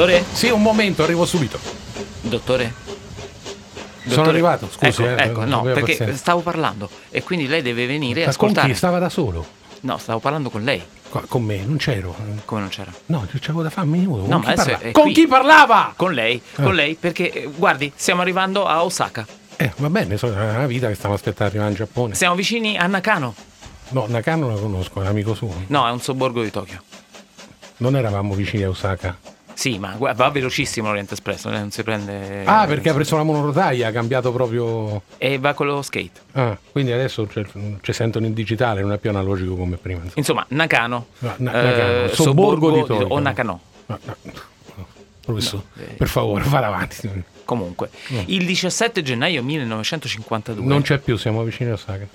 [0.00, 0.24] Dottore?
[0.32, 1.58] Sì, un momento, arrivo subito.
[2.22, 2.72] Dottore?
[4.04, 4.28] Sono Dottore?
[4.30, 5.02] arrivato, scusi.
[5.02, 6.16] Ecco, eh, ecco, no, perché pazienza.
[6.16, 8.72] stavo parlando e quindi lei deve venire a Ma con ascoltare.
[8.72, 8.78] chi?
[8.78, 9.44] Stava da solo?
[9.80, 10.82] No, stavo parlando con lei.
[11.28, 12.16] Con me, non c'ero.
[12.46, 12.90] Come non c'era?
[13.06, 14.26] No, c'avevo da fare un minuto.
[14.26, 15.92] No, Con, chi, con chi parlava?
[15.94, 16.62] Con lei, Ah.
[16.62, 19.26] con lei, perché eh, guardi, stiamo arrivando a Osaka.
[19.56, 22.14] Eh, va bene, è una vita che stiamo aspettando arrivare in Giappone.
[22.14, 23.34] Siamo vicini a Nakano.
[23.90, 25.52] No, Nakano lo conosco, è un amico suo.
[25.66, 26.80] No, è un sobborgo di Tokyo.
[27.78, 29.14] Non eravamo vicini a Osaka.
[29.60, 32.44] Sì, ma va velocissimo l'Oriente Express, lei non si prende...
[32.46, 35.02] Ah, perché ha preso la monorotaia, ha cambiato proprio.
[35.18, 36.18] E va con lo skate.
[36.32, 37.28] Ah, quindi adesso
[37.82, 39.98] ci sentono in digitale, non è più analogico come prima.
[39.98, 40.14] insomma.
[40.16, 41.08] Insomma, Nakano.
[41.18, 43.08] No, Na- eh, Nakano, sobborgo di Tokyo.
[43.08, 43.60] O Nakano.
[43.84, 44.32] No, no, no.
[45.76, 45.82] Eh.
[45.94, 47.22] per favore, vada avanti.
[47.44, 47.90] Comunque,
[48.28, 52.06] il 17 gennaio 1952, Non c'è più, siamo vicini a Osaka.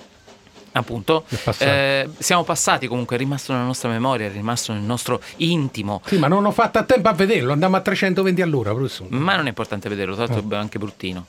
[0.80, 1.26] Appunto,
[1.60, 6.02] eh, siamo passati comunque, è rimasto nella nostra memoria, è rimasto nel nostro intimo.
[6.06, 9.10] Sì, ma non ho fatto a tempo a vederlo, andiamo a 320 all'ora, professore.
[9.12, 10.28] Ma non è importante vederlo, tra Eh.
[10.30, 11.26] l'altro è anche bruttino.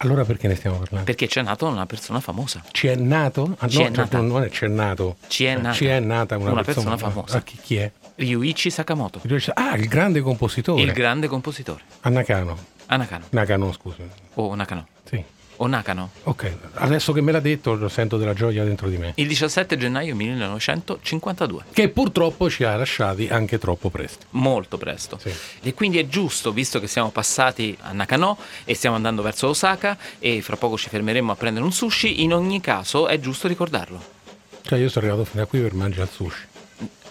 [0.00, 1.04] Allora perché ne stiamo parlando?
[1.04, 2.62] Perché c'è nato una persona famosa.
[2.70, 3.56] Ci è nato?
[3.58, 4.20] Ah, Ci no, è nata.
[4.20, 5.16] non è ci è nato.
[5.26, 5.72] Ci è nata.
[5.74, 7.38] Ci è nata una, Una persona famosa.
[7.38, 7.90] Ah, chi, chi è?
[8.14, 9.20] Ryuichi Sakamoto,
[9.54, 10.82] Ah, il grande compositore.
[10.82, 11.82] il grande compositore.
[12.02, 12.56] A Nakano.
[12.86, 13.24] A Nakano.
[13.30, 13.96] Nakano, scusa.
[14.34, 14.86] O Nakano.
[15.60, 16.10] O Nakano.
[16.24, 19.12] Ok, adesso che me l'ha detto sento della gioia dentro di me.
[19.16, 21.64] Il 17 gennaio 1952.
[21.72, 24.26] Che purtroppo ci ha lasciati anche troppo presto.
[24.30, 25.18] molto presto.
[25.18, 25.32] Sì.
[25.62, 29.96] E quindi è giusto, visto che siamo passati a Nakano e stiamo andando verso Osaka
[30.18, 34.16] e fra poco ci fermeremo a prendere un sushi, in ogni caso è giusto ricordarlo.
[34.62, 36.42] Cioè io sono arrivato fino a qui per mangiare il sushi.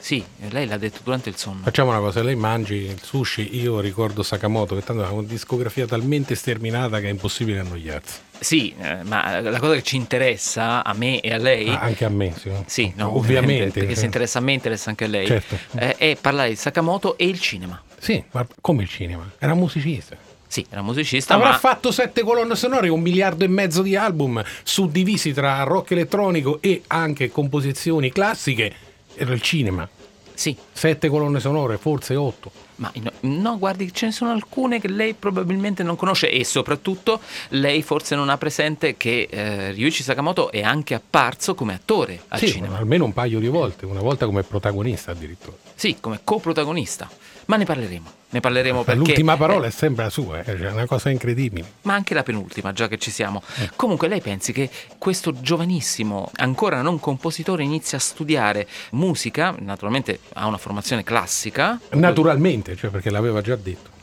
[0.07, 1.63] Sì, lei l'ha detto durante il sonno.
[1.63, 5.85] Facciamo una cosa, lei mangi il sushi, io ricordo Sakamoto, che tanto ha una discografia
[5.85, 8.19] talmente sterminata che è impossibile annoiarsi.
[8.39, 11.67] Sì, eh, ma la cosa che ci interessa a me e a lei...
[11.67, 12.49] Ah, anche a me, sì.
[12.67, 13.81] Sì, no, ovviamente.
[13.81, 15.27] Perché se interessa a me, interessa anche a lei.
[15.27, 15.57] Certo.
[15.77, 17.83] Eh, è parlare di Sakamoto e il cinema.
[17.99, 19.29] Sì, ma come il cinema?
[19.37, 20.15] Era musicista.
[20.47, 21.57] Sì, era musicista, Avrà ma...
[21.57, 26.83] fatto sette colonne sonore, un miliardo e mezzo di album suddivisi tra rock elettronico e
[26.87, 28.73] anche composizioni classiche.
[29.13, 29.89] Era il cinema.
[30.37, 32.51] Sì, Sette colonne sonore, forse otto.
[32.75, 37.19] Ma no, no, guardi, ce ne sono alcune che lei probabilmente non conosce e soprattutto
[37.49, 42.37] lei forse non ha presente che eh, Ryuichi Sakamoto è anche apparso come attore al
[42.37, 42.77] sì, cinema.
[42.77, 45.57] almeno un paio di volte, una volta come protagonista addirittura.
[45.73, 47.09] Sì, come coprotagonista.
[47.47, 48.11] Ma ne parleremo.
[48.29, 48.99] Ne parleremo perché...
[48.99, 51.65] L'ultima parola è sempre la sua, eh, cioè, è una cosa incredibile.
[51.83, 53.41] ma anche la penultima, già che ci siamo.
[53.59, 53.69] Eh.
[53.75, 60.45] Comunque lei pensi che questo giovanissimo, ancora non compositore, inizia a studiare musica, naturalmente ha
[60.45, 61.79] una formazione classica.
[61.91, 63.95] Naturalmente, cioè perché l'aveva già detto.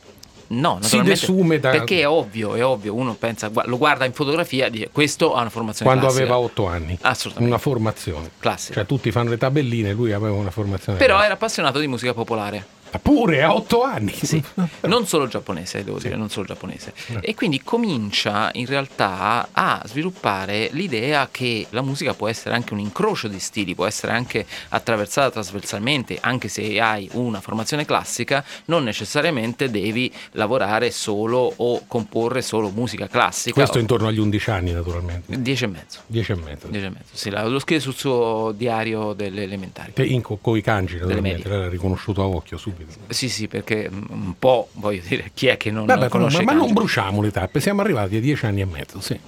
[0.47, 4.67] No, Si desume da- perché è ovvio, è ovvio, uno pensa, lo guarda in fotografia
[4.67, 6.23] e dice questo ha una formazione Quando classica.
[6.23, 6.97] aveva otto anni.
[7.01, 7.51] Assolutamente.
[7.53, 8.29] Una formazione.
[8.39, 8.73] Classica.
[8.75, 10.97] Cioè tutti fanno le tabelline, lui aveva una formazione.
[10.97, 11.25] Però classica.
[11.25, 12.73] era appassionato di musica popolare.
[12.99, 14.13] Pure a otto anni.
[14.13, 14.41] Sì,
[14.87, 16.93] non solo giapponese, devo dire, non solo giapponese.
[17.21, 22.79] E quindi comincia in realtà a sviluppare l'idea che la musica può essere anche un
[22.79, 28.83] incrocio di stili, può essere anche attraversata trasversalmente, anche se hai una formazione classica, non
[28.83, 33.55] necessariamente devi lavorare solo o comporre solo musica classica.
[33.55, 35.41] Questo intorno agli undici anni, naturalmente.
[35.41, 35.99] Dieci e mezzo.
[36.07, 36.67] Dieci e mezzo.
[36.67, 37.09] Dieci e mezzo.
[37.11, 39.93] Sì, lo scrive sul suo diario delle elementari.
[39.93, 41.47] Te in co- coi kanji, naturalmente.
[41.47, 42.84] l'ha riconosciuto a occhio subito.
[43.07, 46.59] Sì, sì, perché un po', voglio dire, chi è che non Vabbè, conosce ma, ma
[46.59, 49.19] non bruciamo le tappe, siamo arrivati a dieci anni e mezzo, sì.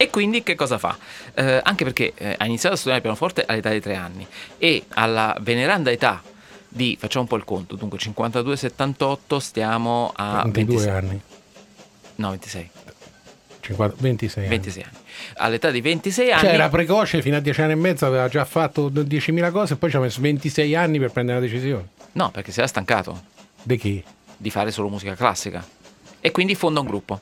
[0.00, 0.96] E quindi che cosa fa?
[1.34, 4.24] Eh, anche perché eh, ha iniziato a studiare il pianoforte all'età di tre anni
[4.56, 6.22] e alla veneranda età
[6.68, 11.20] di, facciamo un po' il conto, dunque 52-78 stiamo a 22 26, anni.
[12.16, 12.70] no 26,
[13.60, 14.50] 50 26 anni.
[14.50, 14.96] 26 anni.
[15.38, 18.44] All'età di 26 anni Cioè era precoce, fino a dieci anni e mezzo aveva già
[18.44, 21.88] fatto 10.000 cose e poi ci ha messo 26 anni per prendere la decisione.
[22.12, 23.22] No, perché si era stancato
[23.62, 24.02] Di chi?
[24.36, 25.64] di fare solo musica classica
[26.20, 27.20] e quindi fonda un gruppo.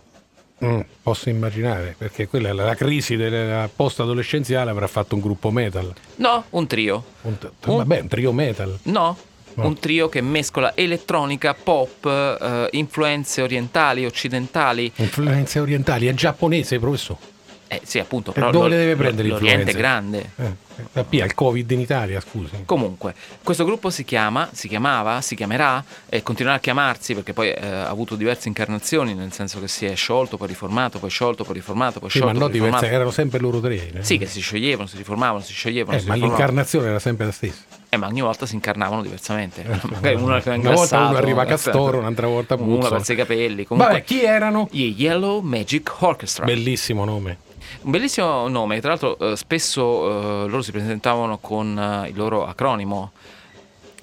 [0.64, 5.50] Mm, posso immaginare, perché quella è la, la crisi della post-adolescenziale avrà fatto un gruppo
[5.50, 5.92] metal.
[6.16, 7.04] No, un trio.
[7.22, 8.78] Un, t- Un- Vabbè, un trio metal.
[8.84, 9.16] No,
[9.54, 9.66] No.
[9.68, 14.92] un trio che mescola elettronica, pop, eh, influenze orientali, occidentali.
[14.96, 17.20] Influenze orientali, è giapponese, professore.
[17.68, 19.78] Eh sì, appunto, E però dove le deve prendere l'Oriente è influenze?
[19.78, 20.30] grande.
[20.36, 20.65] Eh,
[21.08, 22.62] P, il Covid in Italia, scusi.
[22.64, 27.50] Comunque, questo gruppo si chiama, si chiamava, si chiamerà e continuerà a chiamarsi perché poi
[27.50, 31.44] eh, ha avuto diverse incarnazioni, nel senso che si è sciolto, poi riformato, poi sciolto,
[31.44, 32.94] poi riformato, poi Sì, ma sciolto, no, poi diverse, riformato.
[32.94, 33.74] erano sempre loro tre.
[33.92, 34.02] eh.
[34.04, 36.44] Sì, che si scioglievano, si riformavano, si scioglievano, Eh, si ma riformavano.
[36.46, 37.62] l'incarnazione era sempre la stessa.
[37.88, 39.64] Eh, ma ogni volta si incarnavano diversamente.
[39.88, 42.88] Magari uno era Una volta uno arriva eh, Castoro, un'altra volta Uno Puzzo.
[42.90, 43.64] perse i capelli.
[43.64, 44.68] Comunque, Vabbè, chi erano?
[44.70, 46.44] gli Yellow Magic Orchestra.
[46.44, 47.38] Bellissimo nome.
[47.86, 52.44] Un bellissimo nome, tra l'altro eh, spesso eh, loro si presentavano con eh, il loro
[52.44, 53.12] acronimo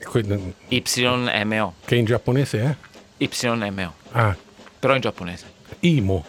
[0.01, 0.21] Que-
[0.69, 1.74] YMO.
[1.83, 2.75] Che in giapponese è?
[3.18, 4.33] YMO, Ah,
[4.80, 5.51] però in giapponese.
[5.81, 6.24] Imo.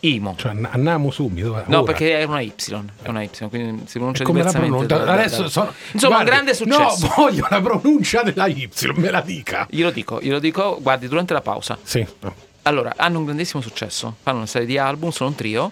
[0.00, 0.34] Imo.
[0.38, 1.62] Cioè, an- andiamo subito.
[1.66, 1.82] No, ora.
[1.82, 2.54] perché è una Y,
[3.02, 4.86] è una Y, quindi si pronuncia come diversamente.
[4.86, 7.06] da- da- Adesso da- sono- Insomma, un Guardi, grande successo.
[7.06, 9.66] No, voglio la pronuncia della Y, me la dica.
[9.68, 11.76] Glielo dico, glielo dico, guardi, durante la pausa.
[11.82, 15.70] Sì, no, Allora, hanno un grandissimo successo, fanno una serie di album, sono un trio.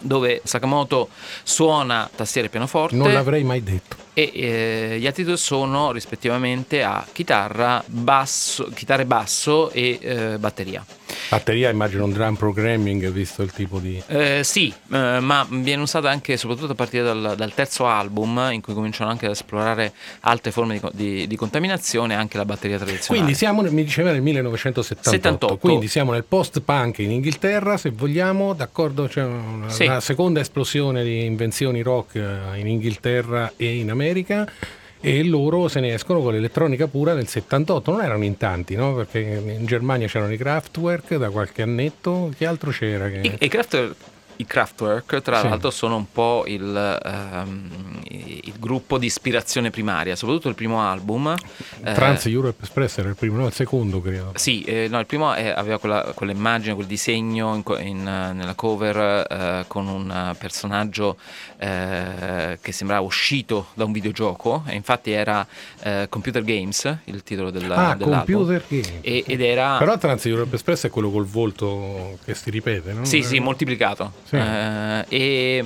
[0.00, 1.08] Dove Sakamoto
[1.42, 3.96] suona tastiere e pianoforte Non l'avrei mai detto.
[4.14, 10.38] e eh, gli altri due sono rispettivamente a chitarra, basso, chitarra e basso e eh,
[10.38, 10.84] batteria.
[11.28, 14.02] Batteria immagino un drum programming, visto il tipo di...
[14.08, 18.60] Eh, sì, eh, ma viene usata anche soprattutto a partire dal, dal terzo album in
[18.60, 23.22] cui cominciano anche ad esplorare altre forme di, di- di contaminazione, anche la batteria tradizionale.
[23.24, 25.56] Quindi siamo, mi diceva nel 1978, 78.
[25.58, 29.84] quindi siamo nel post-punk in Inghilterra, se vogliamo, d'accordo, c'è una, Sì.
[29.84, 34.46] una seconda esplosione di invenzioni rock eh, in Inghilterra e in America
[35.00, 38.94] e loro se ne escono con l'elettronica pura nel 78, non erano in tanti, no?
[38.94, 43.08] Perché in Germania c'erano i Kraftwerk da qualche annetto, che altro c'era?
[43.08, 43.20] Che...
[43.22, 43.94] I, i Kraftwerk,
[44.40, 45.48] i Kraftwerk, tra Sì.
[45.48, 51.34] l'altro, sono un po' il, ehm, il gruppo di ispirazione primaria, soprattutto il primo album.
[51.82, 54.32] eh, Trans Europe Express era il primo, no, il secondo credo.
[54.36, 58.54] Sì, eh, no, il primo eh, aveva quella, quell'immagine, quel disegno in in, eh, nella
[58.54, 61.16] cover eh, con un eh, personaggio
[61.58, 65.46] eh, che sembrava uscito da un videogioco, e infatti era
[65.82, 68.16] eh, Computer Games, il titolo del, Ah, dell'album.
[68.16, 68.98] Computer Game.
[69.02, 69.76] E- ed era...
[69.78, 73.04] Però Trans Europe Express è quello col volto che si ripete, no?
[73.04, 74.12] Sì, sì, Eh, moltiplicato.
[74.30, 74.36] Sì.
[74.36, 75.64] Eh, e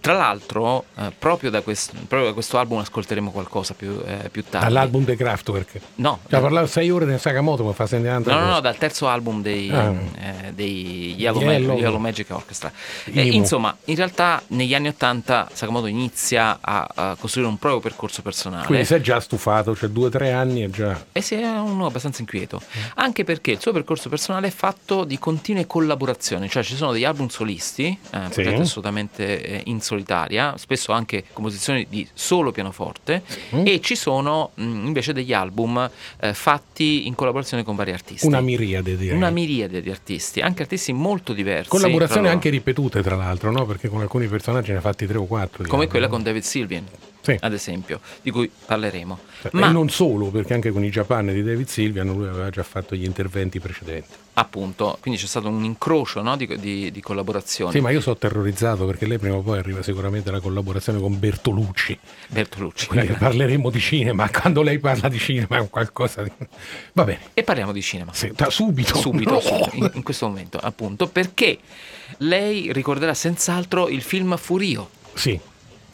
[0.00, 4.44] tra l'altro, eh, proprio, da questo, proprio da questo album ascolteremo qualcosa più, eh, più
[4.48, 4.66] tardi.
[4.66, 5.80] Dall'album dei Kraftwerk.
[5.96, 9.08] No, Cioè, parlavo sei ore di Sakamoto, ma fa sentire No, no, no, dal terzo
[9.08, 9.92] album dei, Ah.
[10.18, 11.68] eh, dei Yellow, Yellow.
[11.68, 12.70] Mag- Yellow Magic Orchestra.
[13.04, 13.32] E, Imo.
[13.34, 18.66] insomma, in realtà negli anni Ottanta Sakamoto inizia a, a costruire un proprio percorso personale.
[18.66, 21.04] Quindi si è già stufato, cioè due o tre anni è già...
[21.12, 22.60] E si è uno abbastanza inquieto,
[22.94, 27.04] anche perché il suo percorso personale è fatto di continue collaborazioni, cioè ci sono degli
[27.04, 28.42] album solisti, eh, Sì.
[28.42, 33.22] assolutamente eh, in solitaria, spesso anche composizioni di solo pianoforte,
[33.54, 33.66] Mm.
[33.66, 35.88] e ci sono mh, invece degli album
[36.20, 38.26] eh, fatti in collaborazione con vari artisti.
[38.26, 39.16] Una miriade direi.
[39.16, 41.68] Una miriade di artisti, anche artisti molto diversi.
[41.70, 43.64] Collaborazioni anche ripetute tra l'altro, no?
[43.64, 45.58] Perché con alcuni personaggi ne ha fatti tre o quattro.
[45.64, 46.84] come diciamo, quella con David Sylvian,
[47.28, 47.36] Sì.
[47.40, 49.18] ad esempio, di cui parleremo.
[49.42, 52.62] E Ma non solo, perché anche con i Japan di David Sylvian lui aveva già
[52.62, 54.14] fatto gli interventi precedenti.
[54.34, 57.72] appunto, quindi c'è stato un incrocio no, di, di- di collaborazioni.
[57.72, 61.18] Sì, ma io sono terrorizzato perché lei prima o poi arriva sicuramente alla collaborazione con
[61.18, 61.98] Bertolucci.
[62.28, 62.86] Bertolucci.
[62.86, 64.30] Quindi parleremo di cinema.
[64.30, 66.30] Quando lei parla di cinema è qualcosa di...
[66.92, 68.12] Va bene, E parliamo di cinema.
[68.14, 68.96] sì, da subito.
[68.96, 69.40] Subito, No.
[69.42, 71.58] subito, in, in questo momento, appunto, perché
[72.18, 74.88] lei ricorderà senz'altro il film Furio.
[75.14, 75.38] Sì,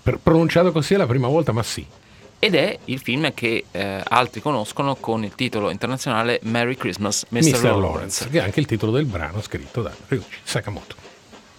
[0.04, 1.84] per- pronunciato così è la prima volta, ma sì.
[2.38, 7.38] Ed è il film che eh, altri conoscono con il titolo internazionale Merry Christmas, Mr.
[7.40, 7.50] Mr.
[7.62, 7.80] Lawrence.
[7.80, 10.94] Lawrence, che è anche il titolo del brano scritto da Ryuichi Sakamoto.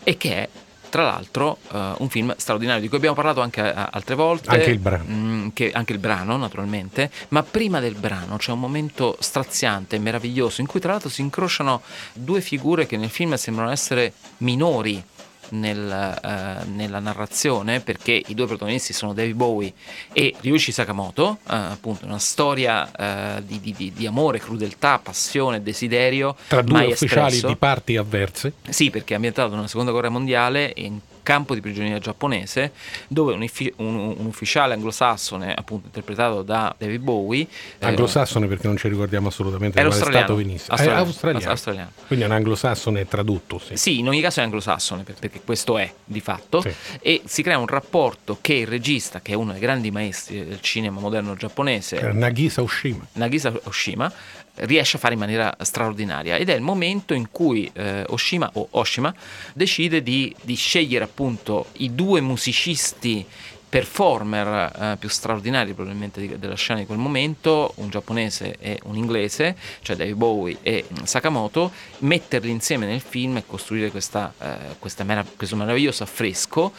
[0.03, 0.49] e che è
[0.87, 4.69] tra l'altro eh, un film straordinario di cui abbiamo parlato anche eh, altre volte Anche
[4.69, 5.03] il brano.
[5.09, 10.61] mm, che- anche il brano naturalmente ma prima del brano c'è un momento straziante meraviglioso
[10.61, 11.81] in cui tra l'altro si incrociano
[12.13, 15.03] due figure che nel film sembrano essere minori
[15.49, 19.73] nel, eh, nella narrazione perché i due protagonisti sono David Bowie
[20.13, 22.89] e Ryuichi Sakamoto eh, appunto una storia
[23.37, 27.47] eh, di, di- di- amore, crudeltà, passione, desiderio Tra due ufficiali espresso.
[27.47, 28.53] di parti avverse.
[28.69, 32.71] Sì, perché è ambientato nella seconda guerra mondiale in campo di prigionia giapponese,
[33.09, 33.41] dove un,
[33.77, 37.41] un- un ufficiale anglosassone, appunto interpretato da David Bowie,
[37.79, 40.69] eh, Anglosassone perché non ci ricordiamo assolutamente quale stato venisse.
[40.69, 41.49] australiano, È australiano.
[41.49, 41.91] australiano.
[42.07, 43.75] Quindi è un anglosassone tradotto, sì.
[43.75, 46.71] Sì, in ogni caso è anglosassone, per- perché questo è di fatto, Sì.
[47.01, 50.61] e si crea un rapporto che il regista, che è uno dei grandi maestri del
[50.61, 53.05] cinema moderno giapponese, Nagisa Oshima.
[53.13, 54.11] Nagisa Oshima
[54.55, 56.37] riesce a fare in maniera straordinaria.
[56.37, 59.13] Ed è il momento in cui eh, Oshima o Oshima
[59.53, 63.25] decide di, di scegliere appunto i due musicisti
[63.67, 68.95] performer eh, più straordinari probabilmente di- della scena di quel momento, un giapponese e un
[68.95, 74.75] inglese, cioè David Bowie e mm, Sakamoto, metterli insieme nel film e costruire questa, eh,
[74.79, 76.71] questa mera- questo meraviglioso affresco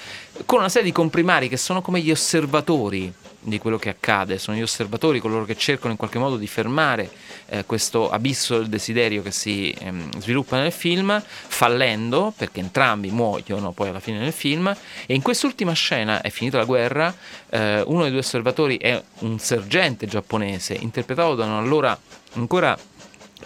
[0.46, 3.12] con una serie di comprimari che sono come gli osservatori
[3.46, 7.08] di quello che accade, sono gli osservatori, coloro che cercano in qualche modo di fermare
[7.46, 13.70] eh, questo abisso del desiderio che si ehm, sviluppa nel film, fallendo, perché entrambi muoiono
[13.70, 14.74] poi alla fine del film,
[15.06, 17.14] e in quest'ultima scena, è finita la guerra,
[17.50, 21.98] eh, uno dei due osservatori è un sergente giapponese, interpretato da un allora
[22.34, 22.76] ancora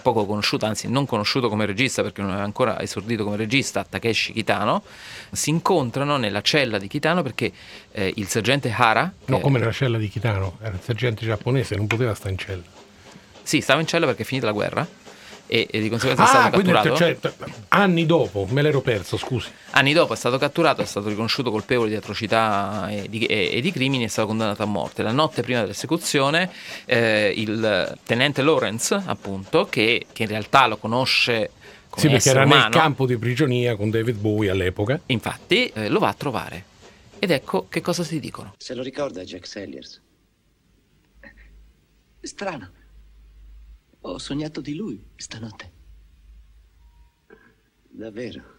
[0.03, 4.33] poco conosciuto, anzi non conosciuto come regista perché non aveva ancora esordito come regista, Takeshi
[4.33, 4.83] Kitano,
[5.33, 7.53] si incontrano nella cella di Kitano perché
[7.93, 11.87] eh, il sergente Hara, No, come nella cella di Kitano, era il sergente giapponese, non
[11.87, 12.63] poteva stare in cella.
[13.43, 14.87] sì, stava in cella perché è finita la guerra
[15.53, 16.97] e, e di conseguenza ah, è stato quindi, catturato.
[16.97, 17.19] Cioè,
[17.71, 19.51] anni dopo, me l'ero perso, scusi.
[19.71, 23.61] Anni dopo è stato catturato, è stato riconosciuto colpevole di atrocità e di, e, e
[23.61, 25.03] di crimini e è stato condannato a morte.
[25.03, 26.53] La notte prima dell'esecuzione
[26.85, 31.51] eh, il tenente Lawrence, appunto, che, che in realtà lo conosce
[31.89, 35.01] come sì, perché era umano, nel campo di prigionia con David Bowie all'epoca.
[35.07, 36.65] Infatti eh, lo va a trovare.
[37.19, 38.55] Ed ecco che cosa si dicono.
[38.57, 40.01] Se lo ricorda Jack Sellers?
[42.21, 42.71] Strano.
[44.03, 45.73] Ho sognato di lui stanotte.
[47.89, 48.59] Davvero?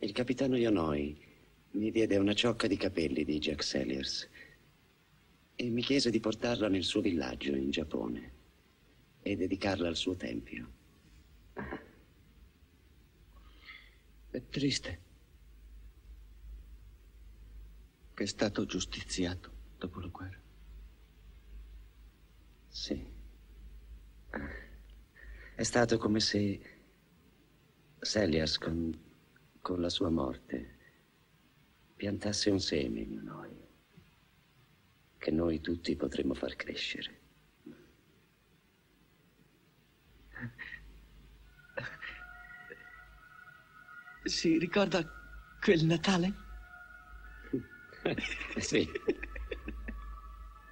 [0.00, 1.18] Il capitano Yonoi
[1.70, 4.28] mi diede una ciocca di capelli di Jack Sellers
[5.54, 8.32] e mi chiese di portarla nel suo villaggio in Giappone
[9.22, 10.70] e dedicarla al suo tempio.
[14.30, 15.00] È triste.
[18.12, 20.40] Che è stato giustiziato dopo la guerra.
[22.68, 23.17] Sì.
[24.30, 26.60] È stato come se
[28.00, 28.96] Celias con,
[29.60, 30.76] con la sua morte
[31.96, 33.66] piantasse un seme in noi
[35.16, 37.16] che noi tutti potremmo far crescere.
[44.24, 45.02] Si ricorda
[45.60, 46.32] quel Natale?
[48.58, 48.88] sì.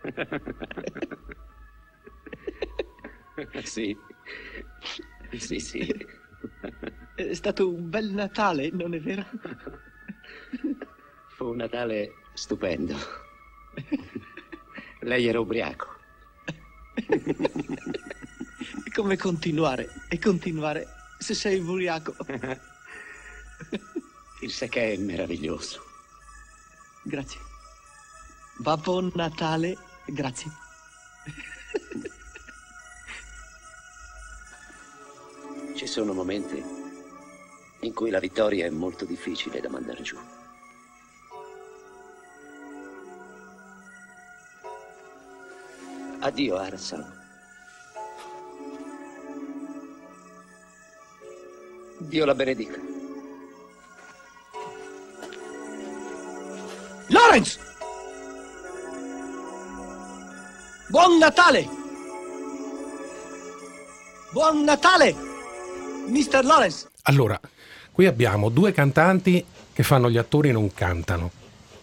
[3.65, 3.97] sì.
[5.37, 6.07] Sì, sì.
[7.15, 9.25] È stato un bel Natale, non è vero?
[11.29, 12.97] Fu un Natale stupendo.
[15.01, 15.95] Lei era ubriaco.
[18.95, 20.87] Come continuare e continuare
[21.19, 22.15] se sei ubriaco?
[24.41, 25.83] Il sake è meraviglioso.
[27.03, 27.41] Grazie.
[28.59, 29.77] Babbo Natale,
[30.07, 30.65] grazie.
[35.97, 36.63] Sono momenti
[37.81, 40.19] in cui la vittoria è molto difficile da mandare giù.
[46.19, 47.03] Addio, Arasan.
[52.01, 52.79] Dio la benedica.
[57.07, 57.59] Lawrence!
[60.91, 61.67] Buon Natale!
[64.33, 65.26] Buon Natale,
[66.07, 66.45] Mr.
[66.45, 66.89] Lawrence!
[67.03, 67.39] Allora,
[67.93, 71.31] qui abbiamo due cantanti che fanno gli attori e non cantano.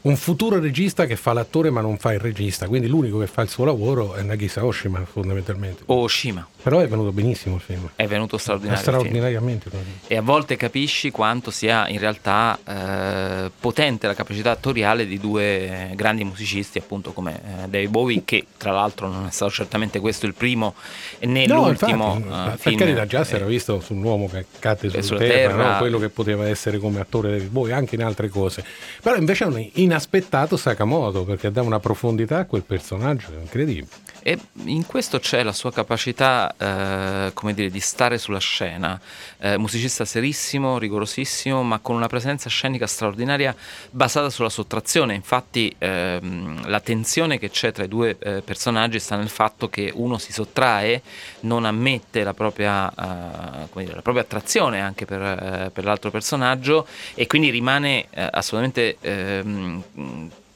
[0.03, 3.41] Un futuro regista che fa l'attore ma non fa il regista, quindi l'unico che fa
[3.41, 5.83] il suo lavoro è Nagisa Oshima fondamentalmente.
[5.85, 6.45] Oshima.
[6.61, 7.89] Però è venuto benissimo il film.
[7.95, 8.79] È venuto straordinario.
[8.79, 9.69] È straordinariamente.
[10.07, 15.91] E a volte capisci quanto sia in realtà eh, potente la capacità attoriale di due
[15.95, 20.25] grandi musicisti, appunto come eh, David Bowie, che tra l'altro non è stato certamente questo
[20.25, 20.73] il primo
[21.19, 22.77] né no, l'ultimo infatti, uh, film.
[22.77, 25.71] Per carità, già si era visto su un uomo che cade sulla, sulla terra, terra.
[25.71, 25.77] No?
[25.79, 28.63] quello che poteva essere come attore David Bowie, anche in altre cose.
[29.01, 34.11] Però invece un inaspettato Sakamoto, perché dà una profondità a quel personaggio incredibile.
[34.25, 38.99] E in questo c'è la sua capacità, eh, come dire, di stare sulla scena.
[39.37, 43.53] Eh, musicista serissimo, rigorosissimo, ma con una presenza scenica straordinaria
[43.89, 45.13] basata sulla sottrazione.
[45.13, 49.91] Infatti ehm, la tensione che c'è tra i due eh, personaggi sta nel fatto che
[49.93, 51.01] uno si sottrae,
[51.41, 56.87] non ammette la propria, eh, dire, la propria attrazione anche per, eh, per, l'altro personaggio
[57.13, 59.82] e quindi rimane eh, assolutamente ehm,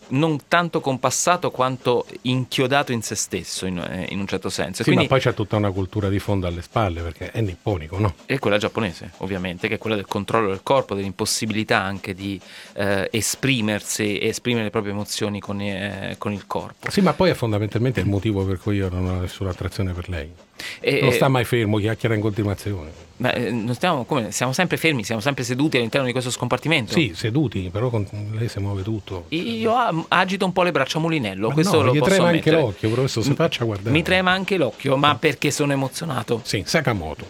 [0.09, 4.83] non tanto compassato quanto inchiodato in se stesso in, eh, in un certo senso.
[4.83, 7.97] Sì, Quindi, ma poi c'è tutta una cultura di fondo alle spalle perché è nipponico,
[7.97, 8.13] no?
[8.25, 12.39] E quella giapponese, ovviamente, che è quella del controllo del corpo, dell'impossibilità anche di
[12.73, 16.89] eh, esprimersi e esprimere le proprie emozioni con, eh, con, il corpo.
[16.89, 20.09] Sì, ma poi è fondamentalmente il motivo per cui io non ho nessuna attrazione per
[20.09, 20.31] lei.
[20.79, 23.05] E, non sta mai fermo, chiacchiera in continuazione.
[23.17, 26.93] Ma eh, stiamo, come, siamo sempre fermi, siamo sempre seduti all'interno di questo scompartimento.
[26.93, 29.25] Sì, seduti, però con, lei si muove tutto.
[29.29, 29.73] Io
[30.07, 32.55] agito un po' le braccia a mulinello, ma questo no, lo posso trema ammettere.
[32.55, 33.89] anche l'occhio, professore, si faccia guardare.
[33.89, 36.41] Mi trema anche l'occhio, ma perché sono emozionato.
[36.43, 37.25] Sì, Sakamoto.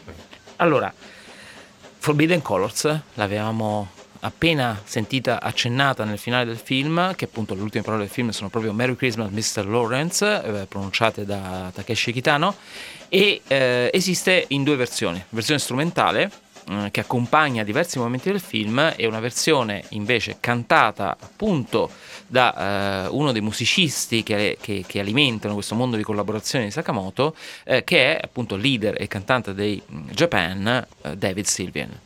[0.57, 0.93] Allora,
[1.99, 3.89] Forbidden Colors l'avevamo
[4.21, 8.49] appena sentita accennata nel finale del film, che appunto le ultime parole del film sono
[8.49, 9.67] proprio Merry Christmas Mr.
[9.67, 12.55] Lawrence, eh, pronunciate da Takeshi Kitano,
[13.09, 16.31] e eh, esiste in due versioni, versione strumentale
[16.69, 21.89] eh, che accompagna diversi momenti del film e una versione invece cantata appunto
[22.27, 27.35] da eh, uno dei musicisti che, che, che, alimentano questo mondo di collaborazione di Sakamoto,
[27.63, 31.99] eh, che è appunto leader e cantante dei mm, Japan, eh, David Sylvian,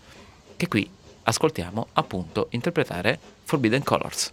[0.55, 0.87] che qui
[1.23, 4.31] ascoltiamo appunto interpretare Forbidden Colors.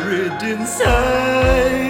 [0.00, 1.89] Buried inside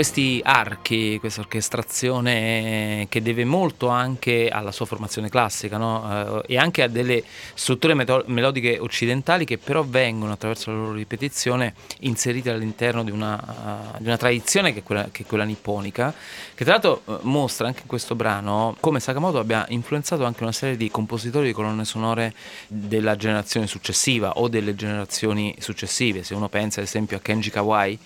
[0.00, 6.42] Questi archi, questa orchestrazione che deve molto anche alla sua formazione classica no?
[6.46, 7.92] Eh, e anche a delle strutture
[8.24, 14.06] melodiche occidentali che però vengono attraverso la loro ripetizione inserite all'interno di una, uh, di
[14.06, 16.14] una tradizione che è, quella, che è quella nipponica,
[16.54, 20.52] che tra l'altro eh, mostra anche in questo brano come Sakamoto abbia influenzato anche una
[20.52, 22.32] serie di compositori di colonne sonore
[22.68, 26.22] della generazione successiva o delle generazioni successive.
[26.22, 27.98] Se uno pensa ad esempio a Kenji Kawai,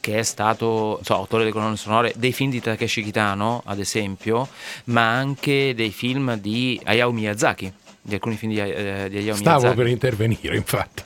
[0.00, 4.48] che è stato so, autore delle colonne sonore dei film di Takeshi Kitano, ad esempio,
[4.84, 9.58] ma anche dei film di Hayao Miyazaki, di alcuni film di, eh, di Hayao Stavo
[9.58, 9.76] Miyazaki.
[9.76, 11.02] per intervenire, infatti.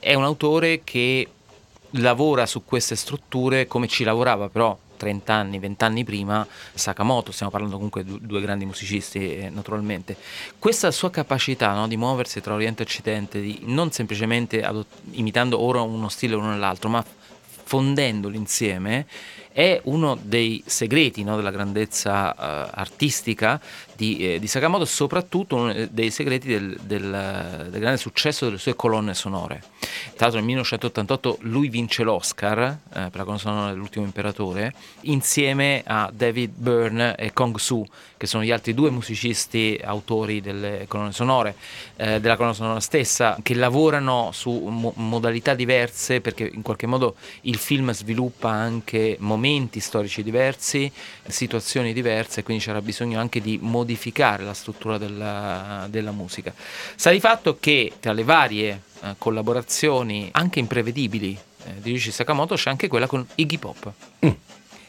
[0.00, 1.28] È un autore che
[1.92, 7.50] lavora su queste strutture come ci lavorava però 30 anni, 20 anni prima Sakamoto, stiamo
[7.50, 10.16] parlando comunque di due grandi musicisti eh, naturalmente.
[10.58, 15.60] Questa sua capacità no, di muoversi tra Oriente e Occidente, di non semplicemente adott- imitando
[15.60, 17.02] ora uno stile o uno nell'altro, ma
[17.68, 19.06] fondendoli insieme,
[19.52, 23.60] è uno dei segreti no, della grandezza eh, artistica
[23.98, 28.76] di, eh, di Sakamoto, soprattutto uno dei segreti del, del- del grande successo delle sue
[28.76, 29.60] colonne sonore.
[30.14, 35.82] Tra l'altro nel 1988 lui vince l'Oscar eh, per la colonna sonora dell'ultimo imperatore, insieme
[35.84, 37.84] a David Byrne e Kong Su,
[38.16, 41.56] che sono gli altri due musicisti autori delle colonne sonore,
[41.96, 47.16] eh, della colonna sonora stessa, che lavorano su mo- modalità diverse perché in qualche modo
[47.42, 50.90] il film sviluppa anche momenti storici diversi,
[51.26, 53.86] situazioni diverse, quindi c'era bisogno anche di modificare
[54.44, 56.52] la struttura della, della musica.
[56.94, 62.54] Sta di fatto che tra le varie eh, collaborazioni anche imprevedibili eh, di Ryuichi Sakamoto
[62.54, 63.92] c'è anche quella con Iggy Pop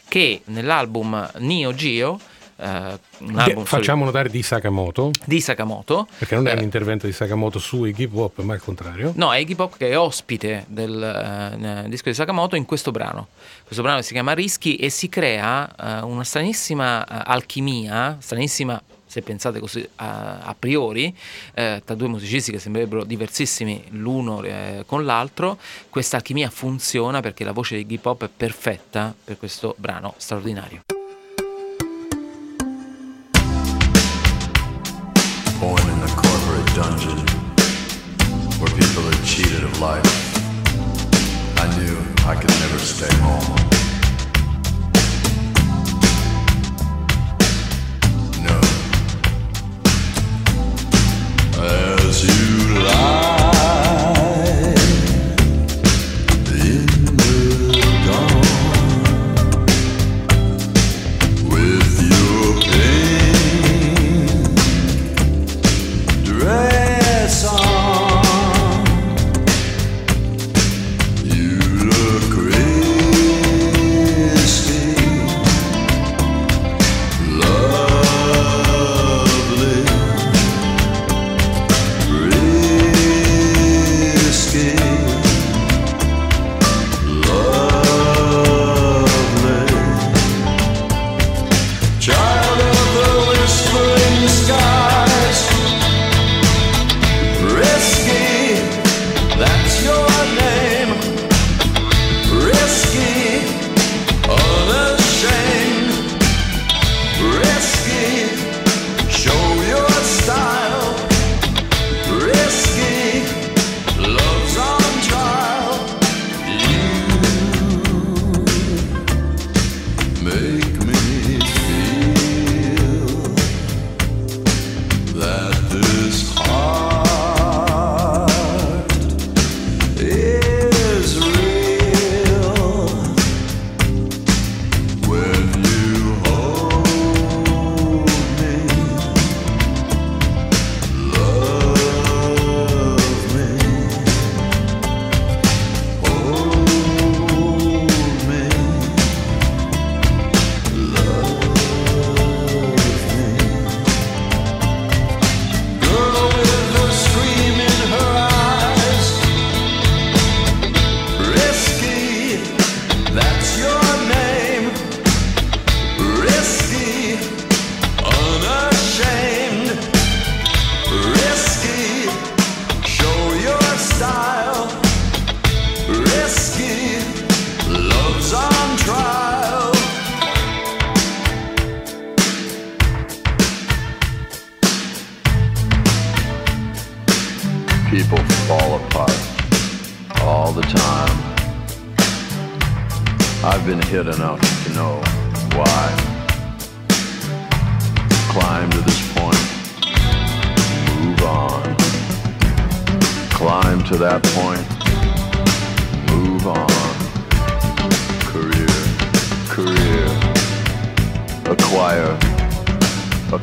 [0.10, 2.20] che nell'album Neo Geo
[2.60, 7.06] un Che album facciamo notare di Sakamoto, di Sakamoto perché non è eh, un intervento
[7.06, 9.14] di Sakamoto su Iggy Pop, ma al contrario.
[9.16, 13.28] No, è Iggy Pop che è ospite del eh, disco di Sakamoto in questo brano.
[13.64, 19.24] Questo brano si chiama Rischi e si crea eh, una stranissima eh, alchimia, stranissima se
[19.24, 21.14] pensate così a, a priori,
[21.56, 25.58] eh, tra due musicisti che sembrerebbero diversissimi l'uno eh, con l'altro,
[25.90, 30.82] questa alchimia funziona perché la voce di Iggy Pop è perfetta per questo brano straordinario.
[36.80, 37.18] Dungeon
[38.60, 40.06] where people are cheated of life,
[41.58, 43.56] I knew I could never stay home.
[48.48, 48.58] No.
[51.62, 53.29] As you lie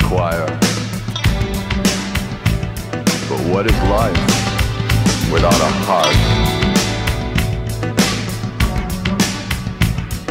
[0.01, 0.47] acquire.
[3.29, 4.17] But what is life
[5.33, 6.17] without a heart?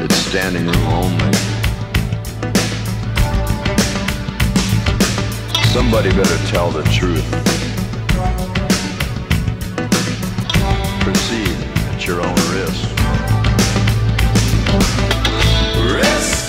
[0.04, 1.34] It's standing room only.
[5.74, 7.30] Somebody better tell the truth.
[11.02, 11.58] Proceed
[11.92, 12.84] at your own risk.
[15.94, 16.45] Risky,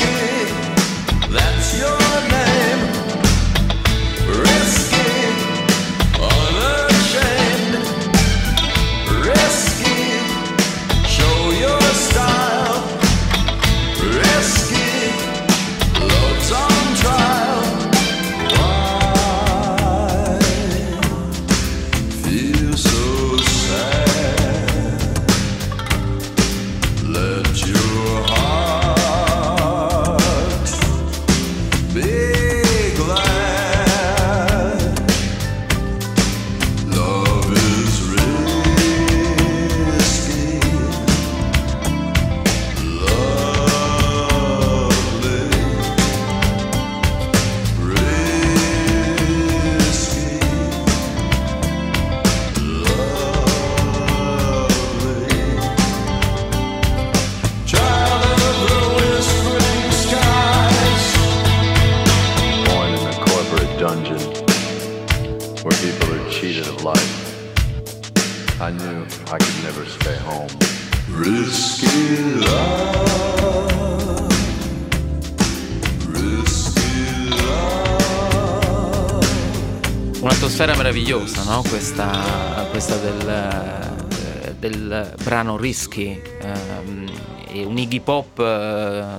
[81.47, 81.63] no?
[81.69, 86.21] Questa, questa del, eh, del brano Risky.
[86.41, 88.43] ehm, un Iggy Pop eh,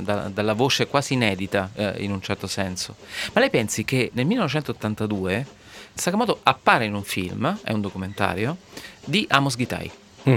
[0.01, 2.95] da- dalla voce quasi inedita eh, in un certo senso.
[3.33, 5.45] Ma lei pensi che nel 1982
[5.95, 8.57] Sakamoto appare in un film, è un documentario,
[9.03, 9.89] di Amos Gitai
[10.29, 10.35] Mm.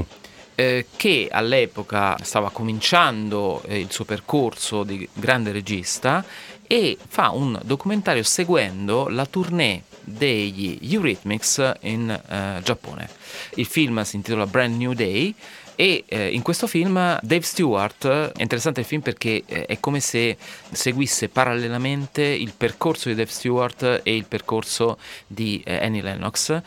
[0.55, 6.25] eh, che all'epoca stava cominciando eh, il suo percorso di grande regista
[6.67, 13.09] e fa un documentario seguendo la tournée degli Eurythmics in eh, Giappone.
[13.55, 15.35] Il film si intitola Brand New Day
[15.75, 20.01] e eh, in questo film Dave Stewart, è interessante il film perché eh, è come
[20.01, 20.37] se
[20.71, 26.61] seguisse parallelamente il percorso di Dave Stewart e il percorso di eh, Annie Lennox,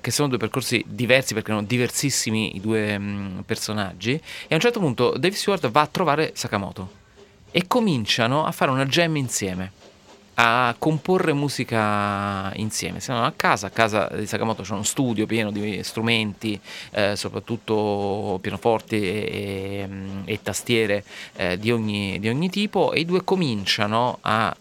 [0.00, 4.12] che sono due percorsi diversi perché erano diversissimi i due mm, personaggi.
[4.12, 7.02] E a un certo punto Dave Stewart va a trovare Sakamoto
[7.50, 9.83] e cominciano a fare una jam insieme
[10.34, 13.00] a comporre musica insieme.
[13.00, 16.58] Siamo a casa, a casa di Sakamoto c'è uno studio pieno di strumenti,
[16.92, 19.88] eh, soprattutto pianoforti e, e,
[20.24, 21.04] e tastiere
[21.36, 24.54] eh, di, ogni, di ogni tipo e i due cominciano a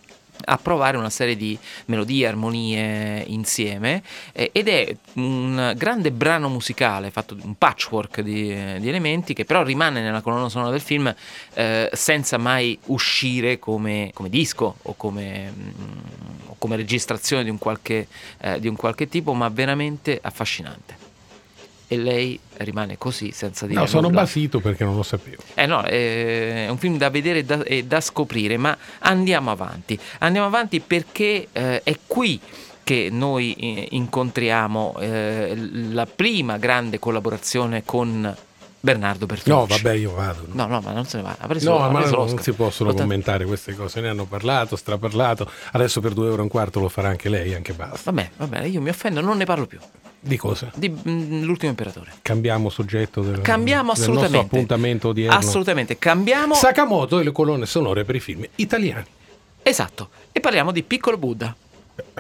[0.46, 4.02] a provare una serie di melodie, armonie insieme
[4.32, 9.64] eh, ed è un grande brano musicale fatto un patchwork di, di elementi che però
[9.64, 11.14] rimane nella colonna sonora del film
[11.54, 16.00] eh, senza mai uscire come, come disco o come, mm,
[16.48, 18.08] o come registrazione di un, qualche,
[18.40, 21.03] eh, di un qualche tipo ma veramente affascinante
[21.94, 24.22] e lei rimane così senza dire No, sono nulla.
[24.22, 25.42] basito perché non lo sapevo.
[25.54, 29.98] Eh no, è un film da vedere e da, e da scoprire, ma andiamo avanti.
[30.20, 32.40] Andiamo avanti perché eh, è qui
[32.84, 35.54] che noi eh, incontriamo eh,
[35.92, 38.36] la prima grande collaborazione con
[38.86, 39.50] Bernardo Bertolucci.
[39.72, 40.46] No, vabbè, io vado.
[40.52, 40.66] no.
[40.68, 41.38] No, ma non se ne va.
[41.48, 44.02] Preso, No, ma non si possono sta- commentare queste cose.
[44.02, 45.50] Ne hanno parlato, straparlato.
[45.72, 48.12] Adesso per due euro e un quarto lo farà anche lei, anche basta.
[48.12, 49.80] Vabbè, vabbè, io mi offendo, non ne parlo più.
[50.20, 50.70] Di cosa?
[50.76, 52.12] Di mm, l'ultimo imperatore.
[52.22, 55.38] Cambiamo soggetto del, Cambiamo del nostro appuntamento odierno.
[55.38, 56.54] Assolutamente, cambiamo.
[56.54, 59.06] Sakamoto e le colonne sonore per i film italiani.
[59.64, 60.10] esatto.
[60.34, 61.56] E parliamo di Piccolo Buddha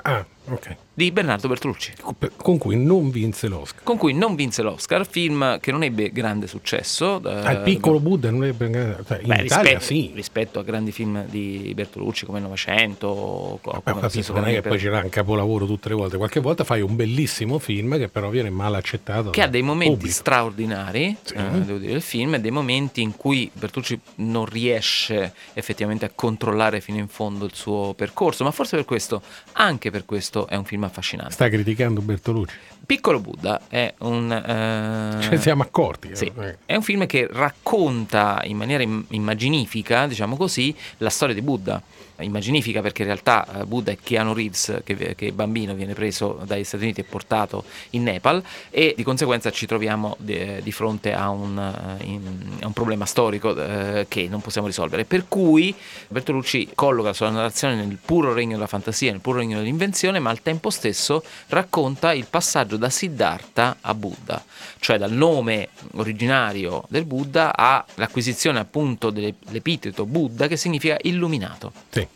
[0.04, 0.76] Ah, ok.
[0.94, 1.94] di Bernardo Bertolucci.
[2.36, 3.84] Con cui non vinse l'Oscar.
[3.84, 7.22] con cui non vinse l'Oscar, film che non ebbe grande successo.
[7.24, 8.72] eh, Ah, il piccolo Buddha non è ben...
[9.08, 10.12] cioè, in beh, Italia rispetto, sì.
[10.14, 14.68] rispetto a grandi film di Bertolucci come il Novecento, come capito, non è Grande che
[14.70, 16.18] poi c'era un capolavoro tutte le volte.
[16.18, 19.30] Qualche volta fai un bellissimo film che però viene mal accettato.
[19.32, 20.14] che ha dei momenti pubblico.
[20.14, 21.34] straordinari, Sì.
[21.36, 26.12] eh, devo dire, il film, e dei momenti in cui Bertolucci non riesce effettivamente a
[26.14, 29.22] controllare fino in fondo il suo percorso, ma forse per questo,
[29.54, 31.34] anche per questo, è un film affascinante.
[31.34, 32.56] Sta criticando Bertolucci.
[32.86, 34.32] Piccolo Buddha è un...
[34.32, 36.10] eh, Ce ne siamo accorti.
[36.16, 36.58] Sì, eh.
[36.66, 41.82] è un film che racconta in maniera im- immaginifica, diciamo così, la storia di Buddha.
[42.24, 46.64] Immaginifica perché in realtà eh, Buddha è Keanu Reeves che, che bambino viene preso dagli
[46.64, 51.30] Stati Uniti e portato in Nepal e di conseguenza ci troviamo di, di fronte a
[51.30, 51.58] un,
[52.00, 55.06] eh, in- a un problema storico eh, che non possiamo risolvere.
[55.06, 55.74] Per cui
[56.08, 60.30] Bertolucci colloca la sua narrazione nel puro regno della fantasia, nel puro regno dell'invenzione, ma
[60.30, 64.44] al tempo stesso racconta il passaggio da Siddhartha a Buddha,
[64.80, 71.72] cioè dal nome originario del Buddha all'acquisizione appunto dell'epiteto Buddha che significa illuminato.
[71.90, 72.08] Sì.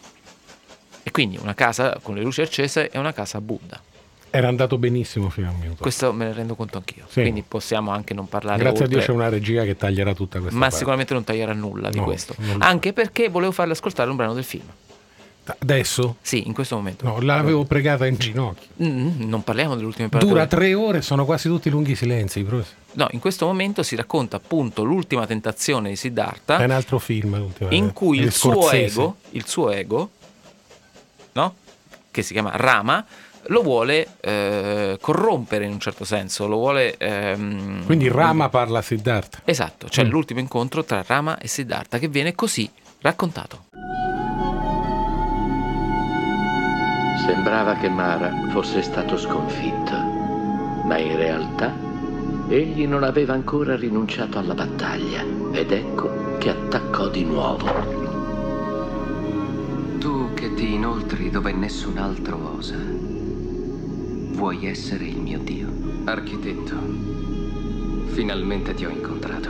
[1.18, 3.82] Quindi una casa con le luci accese è una casa Buddha.
[4.30, 5.82] Era andato benissimo fino a un minuto.
[5.82, 7.06] Questo me ne rendo conto anch'io.
[7.10, 7.22] Sì.
[7.22, 10.38] Quindi possiamo anche non parlare Grazie a Dio oltre, c'è una regia che taglierà tutta
[10.38, 10.78] questa ma parte.
[10.78, 12.36] sicuramente non taglierà nulla di No, questo.
[12.60, 14.66] Anche perché volevo farle ascoltare un brano del film.
[15.58, 16.18] Adesso?
[16.22, 17.04] Sì, in questo momento.
[17.04, 18.68] No, l'avevo pregata in ginocchio.
[18.84, 20.34] Mm, non parliamo dell'ultimo imperatore.
[20.34, 22.46] Dura tre ore, sono quasi tutti lunghi silenzi.
[22.92, 27.50] No, in questo momento si racconta appunto l'ultima tentazione di Siddhartha È un altro film.
[27.70, 30.12] in cui di il suo ego, il suo ego,
[31.38, 31.56] no?
[32.12, 33.06] Che si chiama Rama,
[33.50, 36.98] lo vuole eh, corrompere in un certo senso, lo vuole...
[36.98, 39.40] ehm, Quindi Rama parla a Siddhartha.
[39.46, 40.10] Esatto, c'è Mm.
[40.10, 42.70] l'ultimo incontro tra Rama e Siddhartha che viene così
[43.02, 43.66] raccontato.
[47.26, 49.96] Sembrava che Mara fosse stato sconfitto,
[50.86, 51.74] ma in realtà
[52.50, 58.07] egli non aveva ancora rinunciato alla battaglia ed ecco che attaccò di nuovo.
[60.00, 65.68] Tu che ti inoltri dove nessun altro osa, vuoi essere il mio Dio.
[66.04, 66.76] Architetto,
[68.06, 69.50] finalmente ti ho incontrato.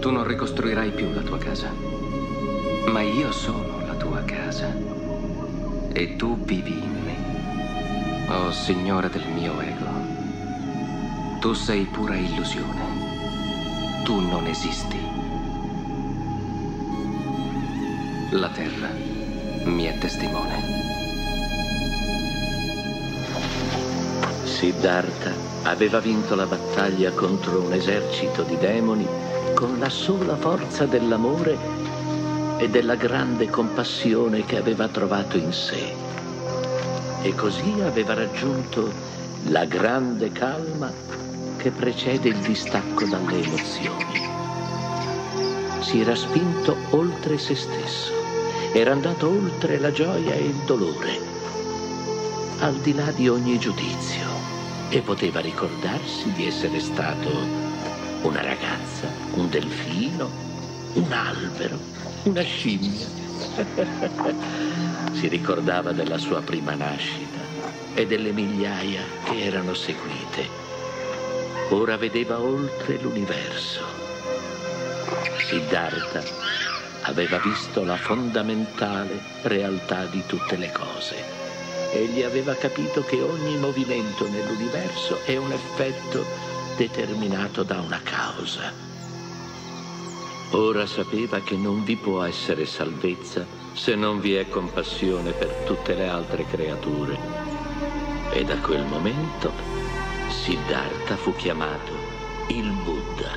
[0.00, 1.72] Tu non ricostruirai più la tua casa,
[2.88, 4.76] ma io sono la tua casa.
[5.92, 8.28] E tu vivi in me.
[8.28, 9.86] Oh Signore del mio ego,
[11.40, 14.04] tu sei pura illusione.
[14.04, 14.98] Tu non esisti.
[18.32, 19.15] La terra
[19.66, 20.62] mi è testimone.
[24.44, 25.32] Siddhartha
[25.64, 29.06] aveva vinto la battaglia contro un esercito di demoni
[29.54, 31.58] con la sola forza dell'amore
[32.58, 35.94] e della grande compassione che aveva trovato in sé.
[37.22, 38.90] E così aveva raggiunto
[39.48, 40.90] la grande calma
[41.56, 44.24] che precede il distacco dalle emozioni.
[45.80, 48.15] Si era spinto oltre se stesso,
[48.78, 51.18] era andato oltre la gioia e il dolore,
[52.58, 54.28] al di là di ogni giudizio,
[54.90, 57.30] e poteva ricordarsi di essere stato
[58.20, 60.28] una ragazza, un delfino,
[60.92, 61.78] un albero,
[62.24, 63.06] una scimmia.
[65.14, 67.40] si ricordava della sua prima nascita
[67.94, 70.46] e delle migliaia che erano seguite.
[71.70, 73.80] Ora vedeva oltre l'universo.
[75.48, 76.55] Siddhartha
[77.06, 81.14] aveva visto la fondamentale realtà di tutte le cose.
[81.92, 86.24] Egli aveva capito che ogni movimento nell'universo è un effetto
[86.76, 88.72] determinato da una causa.
[90.50, 95.94] Ora sapeva che non vi può essere salvezza se non vi è compassione per tutte
[95.94, 97.16] le altre creature.
[98.32, 99.52] E da quel momento
[100.28, 101.92] Siddhartha fu chiamato
[102.48, 103.30] il Buddha,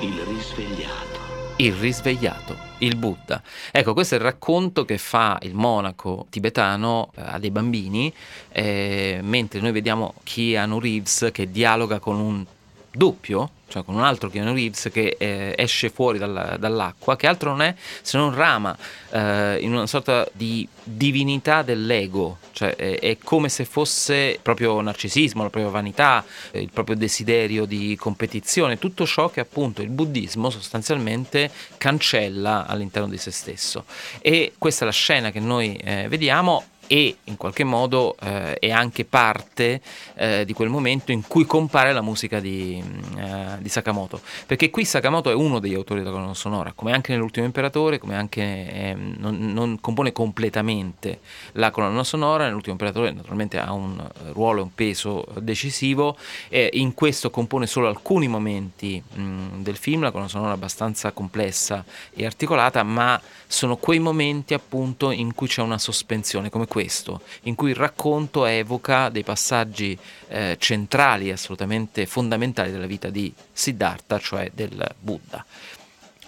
[0.00, 1.21] il risvegliato.
[1.56, 3.40] Il risvegliato, il Buddha.
[3.70, 8.12] Ecco, questo è il racconto che fa il monaco tibetano eh, a dei bambini,
[8.48, 12.44] eh, mentre noi vediamo Keanu Reeves che dialoga con un
[12.92, 17.50] doppio, cioè con un altro Keanu Reeves che eh, esce fuori dalla, dall'acqua, che altro
[17.50, 18.76] non è se non Rama,
[19.10, 25.42] eh, in una sorta di divinità dell'ego, cioè è, è, come se fosse proprio narcisismo,
[25.42, 31.50] la propria vanità, il proprio desiderio di competizione, tutto ciò che appunto il buddismo sostanzialmente
[31.78, 33.86] cancella all'interno di se stesso.
[34.20, 38.70] E questa è la scena che noi eh, vediamo e in qualche modo eh, è
[38.70, 39.80] anche parte
[40.14, 42.84] eh, di quel momento in cui compare la musica di,
[43.16, 44.20] eh, di, Sakamoto.
[44.44, 48.14] Perché qui Sakamoto è uno degli autori della colonna sonora, come anche nell'ultimo imperatore, come
[48.14, 51.20] anche ehm, non, non, compone completamente
[51.52, 56.18] la colonna sonora, nell'ultimo imperatore naturalmente ha un ruolo e un peso decisivo,
[56.72, 61.82] in questo compone solo alcuni momenti mh, del film, la colonna sonora è abbastanza complessa
[62.12, 67.20] e articolata, ma sono quei momenti appunto in cui c'è una sospensione come questa questo,
[67.42, 69.96] in cui il racconto evoca dei passaggi
[70.28, 75.44] eh, centrali, assolutamente fondamentali della vita di Siddhartha, cioè del Buddha.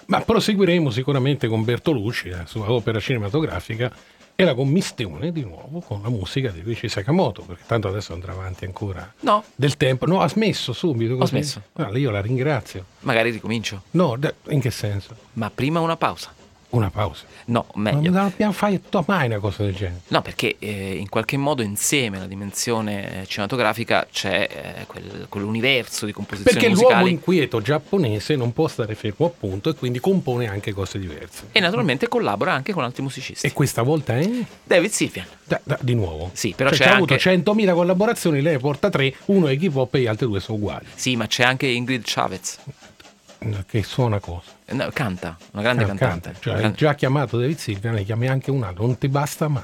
[0.07, 3.93] Ma proseguiremo sicuramente con Bertolucci, la sua opera cinematografica,
[4.37, 8.33] e la commistione di nuovo con la musica di Luigi Sakamoto, perché tanto adesso andrà
[8.33, 9.45] avanti ancora no.
[9.55, 10.07] del tempo.
[10.07, 11.15] No, ha smesso subito.
[11.15, 11.63] Ho smesso.
[11.75, 12.85] Allora, io la ringrazio.
[13.01, 13.83] Magari ricomincio.
[13.93, 14.19] No,
[14.49, 15.15] in che senso?
[15.35, 16.33] Ma prima una pausa.
[16.75, 17.25] Una pausa.
[17.47, 18.11] No, meglio.
[18.11, 20.01] Non abbiamo fatto mai una cosa del genere.
[20.09, 24.49] No, perché eh, in qualche modo insieme alla dimensione eh, cinematografica c'è
[24.81, 26.95] eh, quel, quell'universo di composizioni perché musicali.
[26.95, 31.49] Perché l'uomo inquieto giapponese non può stare fermo appunto e quindi compone anche cose diverse.
[31.53, 33.47] E naturalmente collabora anche con altri musicisti.
[33.47, 34.29] E questa volta è?
[34.65, 35.27] David Sylvian.
[35.45, 36.31] Da, da, di nuovo?
[36.33, 37.15] Sì, però cioè, c'è, c'è anche...
[37.15, 40.59] avuto 100.000 collaborazioni, lei porta tre, uno è hip hop e gli altri due sono
[40.59, 40.87] uguali.
[40.95, 42.59] Sì, ma c'è anche Ingrid Chavez
[43.67, 44.51] che suona cosa?
[44.71, 46.33] No, canta, una grande eh, cantante.
[46.33, 46.41] Canta.
[46.41, 49.63] Cioè, hai già chiamato David Silvia, ne chiami anche un altro, non ti basta mai.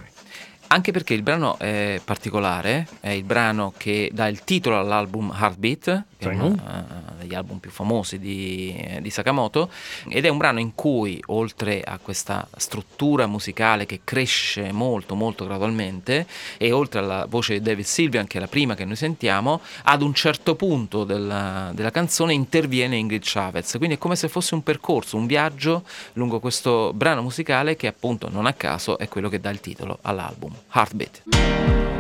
[0.69, 6.05] Anche perché il brano è particolare, è il brano che dà il titolo all'album Heartbeat,
[6.21, 9.71] che è uno uh, degli album più famosi di, di, Sakamoto,
[10.09, 15.47] ed è un brano in cui, oltre a questa struttura musicale che cresce molto, molto
[15.47, 16.27] gradualmente,
[16.59, 20.03] e oltre alla voce di David Sylvian, che è la prima che noi sentiamo, ad
[20.03, 23.77] un certo punto della, della canzone interviene Ingrid Chavez.
[23.79, 28.29] Quindi è come se fosse un percorso, un viaggio lungo questo brano musicale che appunto
[28.29, 32.00] non a caso è quello che dà il titolo all'album, Heartbeat.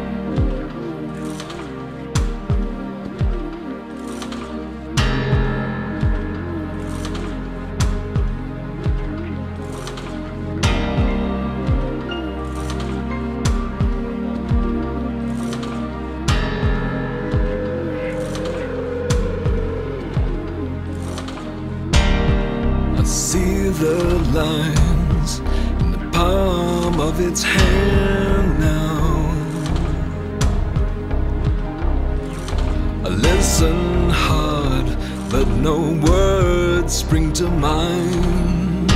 [37.61, 38.91] Mind.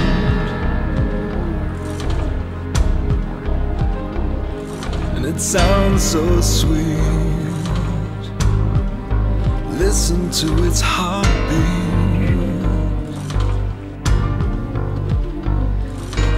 [5.17, 6.85] And it sounds so sweet.
[9.79, 11.95] Listen to its heartbeat.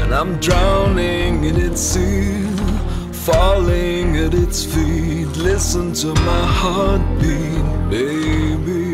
[0.07, 2.47] and I'm drowning in its sea,
[3.13, 5.27] falling at its feet.
[5.37, 8.86] Listen to my heartbeat, baby.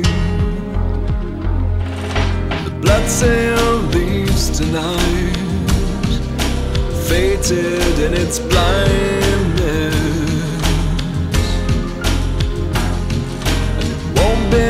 [3.13, 5.37] Cell leaves tonight,
[7.07, 9.95] fated in its blindness.
[13.77, 14.67] And it won't be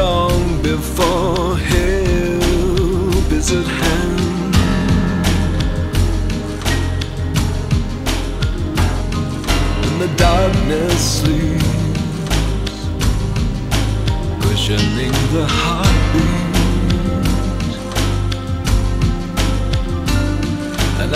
[0.00, 4.54] long before help is at hand.
[9.86, 12.78] and the darkness sleeps,
[14.40, 16.43] cushioning the heartbeat.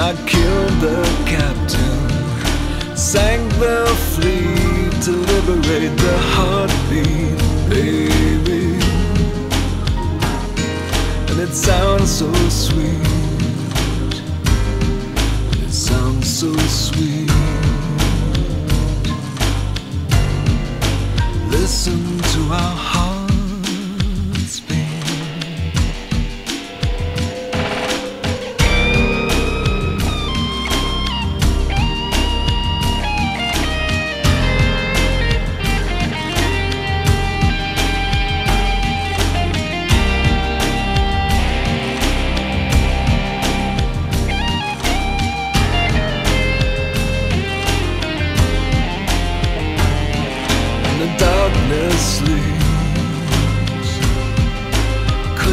[0.00, 3.84] I killed the captain, sank the
[4.14, 7.38] fleet to liberate the heartbeat,
[7.68, 8.78] baby.
[11.30, 13.02] And it sounds so sweet.
[15.64, 17.28] It sounds so sweet.
[21.50, 22.87] Listen to our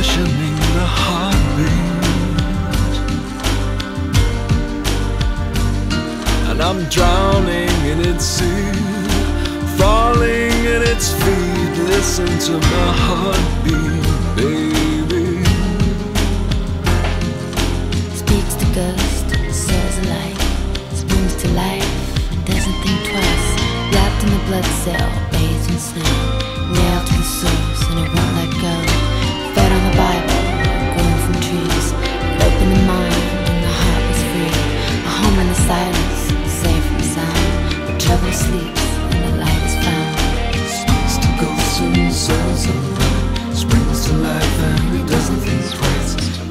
[0.06, 1.96] cushioning the heartbeat.
[6.50, 8.72] And I'm drowning in its sea,
[9.78, 11.74] falling at its feet.
[11.90, 14.06] Listen to my heartbeat,
[14.38, 15.44] baby.
[18.22, 20.40] Speaks to ghost, says light,
[20.94, 21.92] springs to life,
[22.46, 23.50] doesn't think twice.
[23.94, 25.10] Wrapped in the blood cell,
[38.44, 40.16] and the light is found.
[40.68, 45.64] Speaks to ghosts and souls light, springs to life and it doesn't think.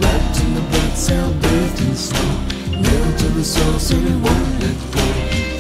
[0.01, 4.61] Wrapped in the blood cell, bathed in snow, nailed to the source and it won't
[4.63, 5.05] let go.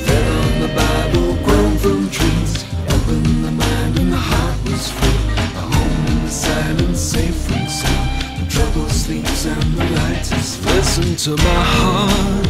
[0.05, 5.21] Fed on the Bible, grown from trees, opened the mind and the heart was free.
[5.37, 8.51] A home in the silence, safe from sound.
[8.51, 10.65] Trouble sleeps and the light is.
[10.65, 12.44] Listen to my heartbeat.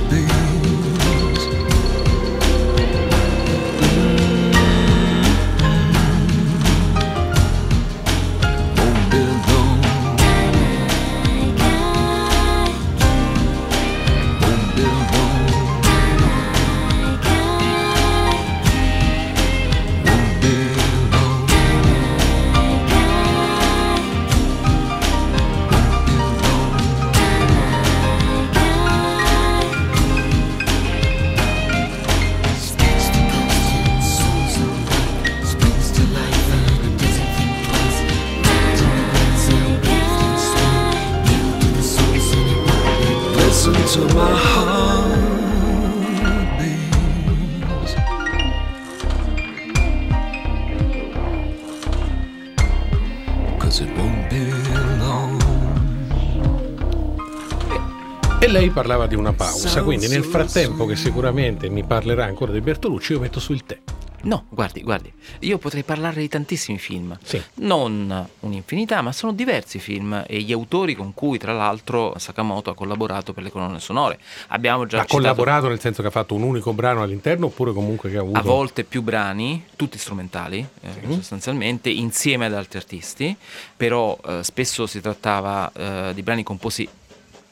[58.44, 62.60] E lei parlava di una pausa, quindi nel frattempo che sicuramente mi parlerà ancora di
[62.60, 63.78] Bertolucci, io metto sul tè.
[64.24, 67.40] No, guardi, guardi, io potrei parlare di tantissimi film, Sì.
[67.56, 72.74] non un'infinità, ma sono diversi film e gli autori con cui tra l'altro Sakamoto ha
[72.74, 74.18] collaborato per le colonne sonore.
[74.48, 77.72] Abbiamo già Ha citato collaborato nel senso che ha fatto un unico brano all'interno oppure
[77.72, 78.38] comunque che ha avuto...
[78.38, 81.14] a volte più brani, tutti strumentali eh, Sì.
[81.14, 83.34] sostanzialmente, insieme ad altri artisti,
[83.74, 86.86] però eh, spesso si trattava eh, di brani composti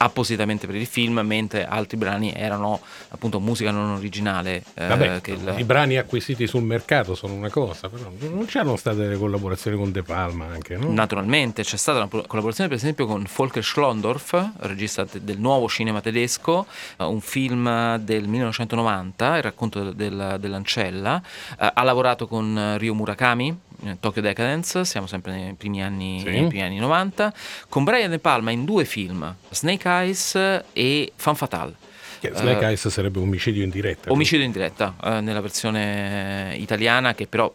[0.02, 2.80] appositamente per il film, mentre altri brani erano
[3.10, 4.62] appunto musica non originale.
[4.74, 8.96] eh, Vabbè, il- i brani acquisiti sul mercato sono una cosa, però non c'erano state
[8.96, 10.92] delle collaborazioni con De Palma anche, no?
[10.92, 16.66] Naturalmente c'è stata una collaborazione per esempio con Volker Schlondorf, regista del nuovo cinema tedesco,
[16.98, 21.20] eh, un film del 1990, il racconto del- dell'ancella,
[21.58, 23.56] Eh, ha lavorato con Ryo Murakami,
[24.00, 26.30] Tokyo Decadence, siamo sempre nei primi anni, Sì.
[26.30, 27.32] nei primi anni 90,
[27.68, 30.34] con Brian De Palma in due film, Snake Eyes
[30.72, 31.74] e Fan Fatale.
[32.20, 34.12] Snake Eh, Eyes sarebbe omicidio in diretta.
[34.12, 37.52] Omicidio in diretta, eh, nella versione italiana che però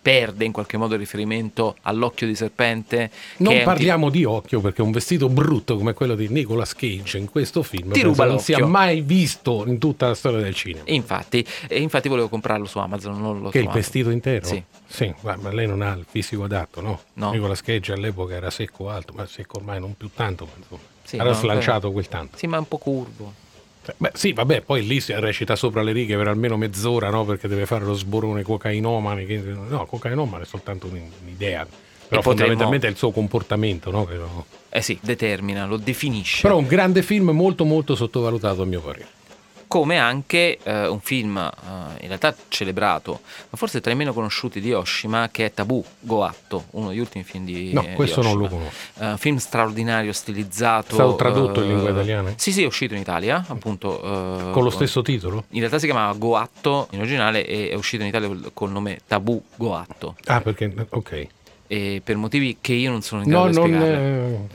[0.00, 3.10] perde in qualche modo il riferimento all'occhio di serpente.
[3.38, 7.62] Non parliamo di occhio perché un vestito brutto come quello di Nicolas Cage in questo
[7.62, 10.84] film Ti ruba non sia mai visto in tutta la storia del cinema.
[10.86, 14.46] Infatti, infatti volevo comprarlo su Amazon, non l'ho Che il vestito intero?
[14.46, 14.62] Sì.
[14.86, 17.00] Sì, ma lei non ha il fisico adatto, no?
[17.14, 17.32] No.
[17.32, 20.92] Nicolas Cage all'epoca era secco alto, ma secco ormai non più tanto, ma insomma.
[21.02, 22.36] Sì, era no, slanciato quel tanto.
[22.38, 23.42] Sì, ma un po' curvo.
[23.96, 27.24] Beh, sì, vabbè, poi lì si recita sopra le righe per almeno mezz'ora, no?
[27.24, 29.24] Perché deve fare lo sborone cocainomane.
[29.26, 31.66] che- No, cocainomane è soltanto un- un'idea.
[31.66, 34.04] Però potremmo- fondamentalmente è il suo comportamento, no?
[34.04, 34.14] Che
[34.68, 36.42] Eh sì, determina, lo definisce.
[36.42, 39.06] Però un grande film molto molto sottovalutato a mio parere.
[39.74, 44.60] Come anche eh, un film eh, in realtà celebrato, ma forse tra i meno conosciuti
[44.60, 48.38] di Oshima, che è Tabù Goatto, uno degli ultimi film di No, di questo non
[48.38, 48.70] lo conosco.
[49.00, 50.90] Eh, un film straordinario, stilizzato.
[50.90, 52.32] È stato tradotto in eh, lingua italiana?
[52.36, 53.96] Sì, sì, è uscito in Italia, appunto.
[54.48, 55.46] eh, Con lo stesso titolo?
[55.48, 59.00] In realtà si chiamava Goatto in originale e è uscito in Italia col, col nome
[59.08, 60.14] Tabù Goatto.
[60.26, 60.72] Ah, perché.
[60.90, 61.26] Ok.
[61.66, 63.64] E per motivi che io non sono in grado No, di non.
[63.66, 63.98] spiegare.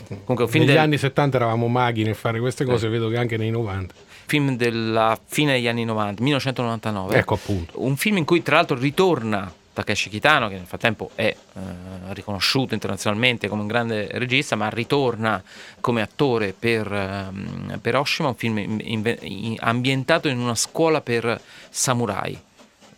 [0.08, 3.36] eh, Comunque, negli del- anni 70 eravamo maghi nel fare queste cose, vedo che anche
[3.36, 3.94] nei 90.
[4.30, 7.18] Film della fine degli anni 90, 1999.
[7.18, 7.84] Ecco appunto.
[7.84, 11.60] Un film in cui tra l'altro ritorna Takeshi Kitano, che nel frattempo è eh,
[12.14, 15.42] riconosciuto internazionalmente come un grande regista, ma ritorna
[15.82, 21.02] come attore per, ehm, per Oshima, un film in- in- in- ambientato in una scuola
[21.02, 22.40] per samurai.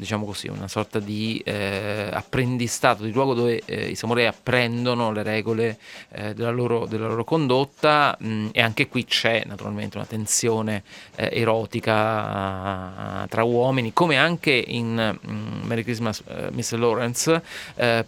[0.02, 5.22] Diciamo così, una sorta di eh, apprendistato, di luogo dove eh, i samurai apprendono le
[5.22, 5.78] regole
[6.10, 10.82] eh, della, loro, della loro condotta mh, e anche qui c'è naturalmente una tensione
[11.14, 16.80] eh, erotica eh, tra uomini, come anche in mm, Merry Christmas eh, Mr.
[16.80, 17.44] Lawrence,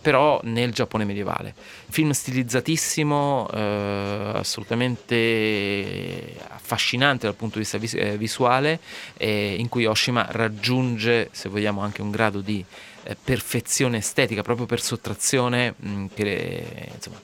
[0.01, 1.53] però nel Giappone medievale.
[1.93, 8.79] Film stilizzatissimo, eh, assolutamente affascinante dal punto di vista vis- eh, visuale,
[9.15, 12.65] eh, in cui Oshima raggiunge, se vogliamo, anche un grado di
[13.03, 17.21] eh, perfezione estetica, proprio per sottrazione, mh, che insomma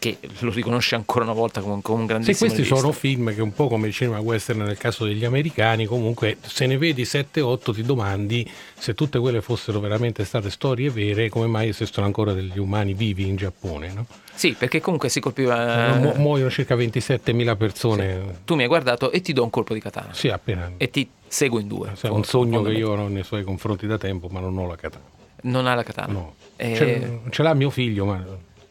[0.00, 2.76] che lo riconosce ancora una volta come, come un Sì, grandissimo questi regista.
[2.80, 6.66] sono film che un po' come il cinema western nel caso degli americani, comunque se
[6.66, 11.68] ne vedi 7-8 ti domandi se tutte quelle fossero veramente state storie vere, come mai
[11.68, 13.92] esistono ancora degli umani vivi in Giappone.
[13.92, 14.06] No?
[14.34, 15.92] Sì, perché comunque si colpiva...
[15.96, 18.38] Mu- muoiono circa 27.000 persone.
[18.46, 20.14] Tu mi hai guardato e ti do un colpo di katana.
[20.14, 20.72] Sì, appena.
[20.78, 21.92] E ti seguo in due.
[22.00, 24.76] È un sogno che io ho nei suoi confronti da tempo, ma non ho la
[24.76, 25.04] katana.
[25.42, 26.12] Non ha la katana.
[26.12, 26.34] No.
[26.56, 28.24] Eh, Ce, ce l'ha mio figlio, ma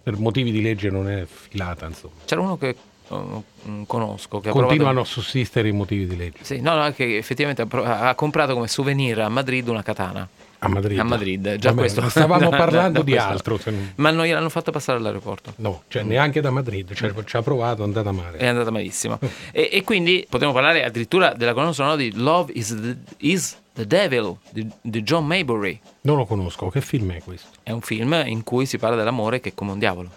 [0.10, 1.86] per motivi di legge non è filata.
[1.86, 2.14] Insomma.
[2.26, 2.76] C'era uno che
[3.10, 5.00] eh, conosco che Continuano provato...
[5.00, 6.44] a sussistere i motivi di legge.
[6.44, 10.28] Sì, no, no, che effettivamente ha, comprato come souvenir a Madrid una katana.
[10.62, 11.00] A Madrid.
[11.00, 12.10] A Madrid, già Vabbè, questo.
[12.10, 13.30] Stavamo da- parlando da di questo.
[13.30, 13.60] altro.
[13.66, 15.54] non- Ma non gliel'hanno fatto passare all'aeroporto.
[15.58, 18.38] No, cioè neanche da Madrid, cioè, ci ha provato, è andata male.
[18.38, 19.20] È andata malissimo.
[19.54, 23.88] e, e quindi potremmo parlare addirittura della colonna sonora di Love is the, is the
[23.88, 25.80] Devil di, di John Maybury.
[26.02, 27.48] Non lo conosco, che film è questo?
[27.64, 30.10] È un film in cui si parla dell'amore che è come un diavolo.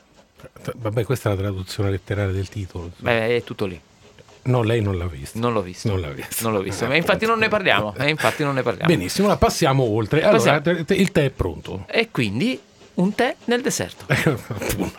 [0.76, 2.90] Vabbè, questa è la traduzione letterale del titolo.
[2.99, 3.80] Beh, è tutto lì.
[4.45, 5.38] No, lei non l'ha visto.
[5.38, 5.88] Non l'ho visto.
[5.88, 6.43] Non l'ha visto.
[6.43, 6.84] Non l'ho visto.
[6.84, 7.95] Eh, Ma infatti non ne parliamo.
[7.97, 8.88] E infatti non ne parliamo.
[8.93, 10.22] Benissimo, ora passiamo oltre.
[10.24, 11.84] Allora, il tè è pronto.
[11.88, 12.59] E quindi
[12.95, 14.05] un tè nel deserto.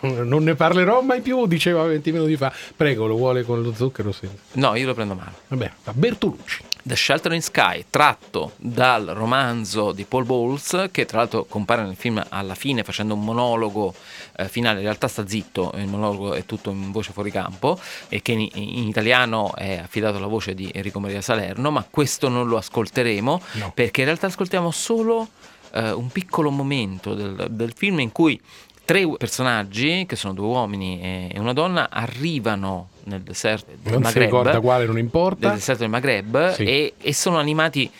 [0.00, 2.52] non ne parlerò mai più, diceva 20 minuti fa.
[2.74, 4.12] Prego, lo vuole con lo zucchero?
[4.12, 4.28] Sì.
[4.52, 5.32] No, io lo prendo male.
[5.48, 6.62] Vabbè, da Bertolucci.
[6.86, 11.96] The Shelter in Sky, tratto dal romanzo di Paul Bowles, che tra l'altro compare nel
[11.96, 13.94] film alla fine facendo un monologo
[14.36, 17.80] eh, finale, in realtà sta zitto, il monologo è tutto in voce fuori campo
[18.10, 22.28] e che in, in italiano è affidato alla voce di Enrico Maria Salerno, ma questo
[22.28, 23.72] non lo ascolteremo No.
[23.74, 25.28] perché in realtà ascoltiamo solo
[25.72, 28.38] eh, un piccolo momento del, del film in cui
[28.84, 34.06] tre personaggi, che sono due uomini e una donna, arrivano nel deserto del Non si
[34.08, 35.46] Maghreb, ricorda quale, non importa.
[35.48, 36.64] del deserto del Maghreb Sì.
[36.64, 37.90] e, e sono animati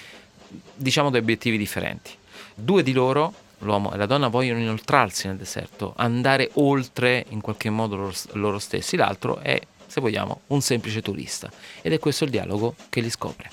[0.77, 2.11] diciamo da obiettivi differenti.
[2.55, 7.71] Due di loro, l'uomo e la donna, vogliono inoltrarsi nel deserto, andare oltre in qualche
[7.71, 11.51] modo loro, loro stessi, l'altro è, se vogliamo, un semplice turista
[11.83, 13.51] ed è questo il dialogo che li scopre.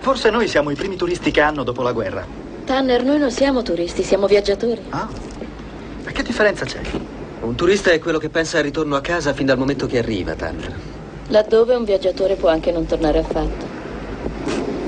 [0.00, 2.26] Forse noi siamo i primi turisti che hanno dopo la guerra.
[2.64, 4.80] Tanner, noi non siamo turisti, siamo viaggiatori.
[4.90, 5.08] Ah,
[6.08, 6.80] e che differenza c'è?
[7.40, 10.34] Un turista è quello che pensa al ritorno a casa fin dal momento che arriva,
[10.34, 10.74] Tanner.
[11.28, 13.66] Laddove un viaggiatore può anche non tornare affatto.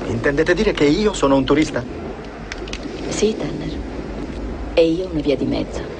[0.07, 1.83] Intendete dire che io sono un turista?
[3.09, 3.77] Sì, Tanner.
[4.73, 5.90] E io una via di mezzo.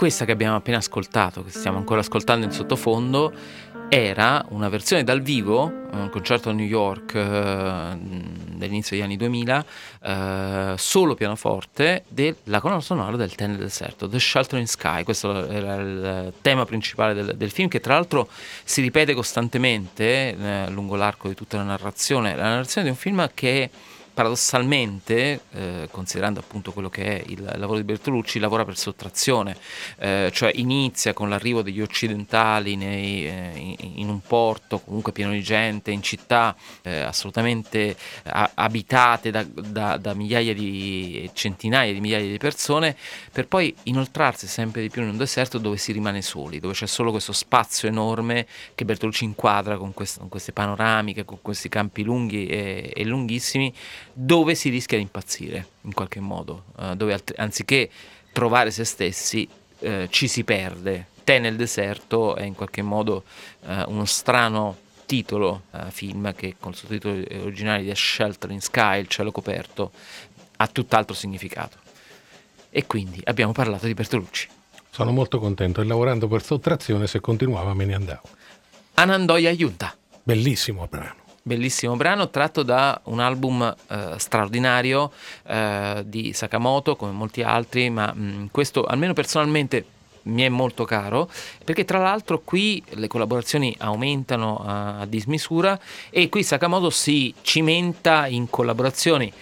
[0.00, 3.34] Questa che abbiamo appena ascoltato, che stiamo ancora ascoltando in sottofondo,
[3.90, 9.64] era una versione dal vivo, un concerto a New York eh, degli anni 2000,
[10.02, 15.02] eh, solo pianoforte della colonna sonora del Ten del Deserto, The Sheltering Sky.
[15.04, 18.26] Questo era il tema principale del, del film, che tra l'altro
[18.64, 22.34] si ripete costantemente eh, lungo l'arco di tutta la narrazione.
[22.34, 23.68] La narrazione di un film che
[24.20, 29.56] paradossalmente, eh, considerando appunto quello che è il lavoro di Bertolucci, lavora per sottrazione,
[29.96, 35.30] eh, cioè inizia con l'arrivo degli occidentali nei, eh, in, in, un porto comunque pieno
[35.30, 42.00] di gente, in città eh, assolutamente a, abitate da, da, da, migliaia di centinaia di
[42.02, 42.94] migliaia di persone,
[43.32, 46.86] per poi inoltrarsi sempre di più in un deserto dove si rimane soli, dove c'è
[46.86, 52.02] solo questo spazio enorme che Bertolucci inquadra con, questo, con queste panoramiche, con questi campi
[52.02, 53.72] lunghi e, e lunghissimi
[54.12, 57.90] dove si rischia di impazzire in qualche modo, uh, dove alt- anziché
[58.32, 59.48] trovare se stessi
[59.78, 61.06] uh, ci si perde.
[61.24, 63.24] Te nel deserto è in qualche modo
[63.60, 69.00] uh, uno strano titolo film che con il sottotitolo originale di A Shelter in Sky,
[69.00, 69.90] il cielo coperto,
[70.56, 71.78] ha tutt'altro significato.
[72.70, 74.48] E quindi abbiamo parlato di Bertolucci.
[74.88, 78.22] Sono molto contento e lavorando per sottrazione se continuava me ne andavo.
[78.94, 79.96] Anandoia Yunta.
[80.22, 85.10] Bellissimo brano bellissimo brano tratto da un album eh, straordinario
[85.46, 89.84] eh, di Sakamoto come molti altri ma mh, questo almeno personalmente
[90.22, 91.30] mi è molto caro
[91.64, 95.78] perché tra l'altro qui le collaborazioni aumentano a, a dismisura
[96.10, 99.32] e qui Sakamoto si cimenta in collaborazioni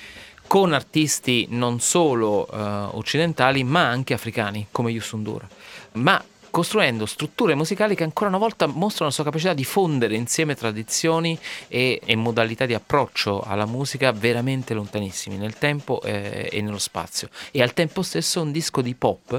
[0.47, 2.57] con artisti non solo eh,
[2.93, 5.47] occidentali ma anche africani come Yusundur
[5.93, 10.55] ma costruendo strutture musicali che ancora una volta mostrano la sua capacità di fondere insieme
[10.55, 11.39] tradizioni
[11.69, 17.29] e, e modalità di approccio alla musica veramente lontanissimi nel tempo eh, e nello spazio.
[17.51, 19.33] E al tempo stesso un disco di pop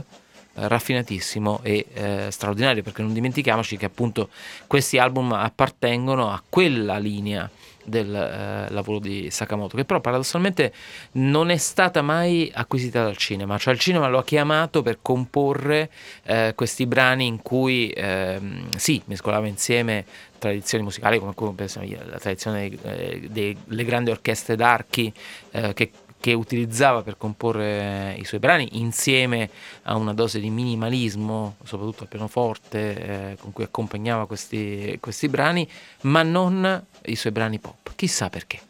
[0.59, 4.29] eh, raffinatissimo e eh, straordinario perché non dimentichiamoci che appunto
[4.67, 7.49] questi album appartengono a quella linea
[7.83, 10.73] del eh, lavoro di Sakamoto, che però paradossalmente
[11.13, 15.89] non è stata mai acquisita dal cinema, cioè il cinema lo ha chiamato per comporre
[16.23, 20.05] eh, questi brani in cui ehm, sì, mescolava insieme
[20.37, 25.11] tradizioni musicali come, come la tradizione eh, delle grandi orchestre d'archi
[25.51, 29.49] eh, che che utilizzava per comporre i suoi brani insieme
[29.83, 35.67] a una dose di minimalismo, soprattutto al pianoforte, eh, con cui accompagnava questi, questi brani,
[36.01, 37.91] ma non i suoi brani pop.
[37.95, 38.68] Chissà perché.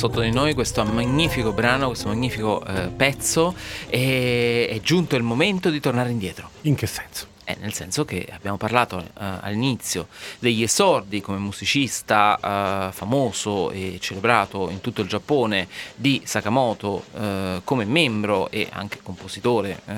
[0.00, 3.54] Sotto di noi questo magnifico brano, questo magnifico eh, pezzo
[3.86, 6.48] e è giunto il momento di tornare indietro.
[6.62, 7.26] In che senso?
[7.44, 13.98] Eh, nel senso che abbiamo parlato eh, all'inizio degli esordi come musicista eh, famoso e
[14.00, 19.94] celebrato in tutto il Giappone di Sakamoto eh, come membro e anche compositore, eh,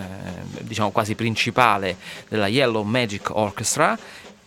[0.63, 1.97] diciamo quasi principale
[2.27, 3.97] della Yellow Magic Orchestra.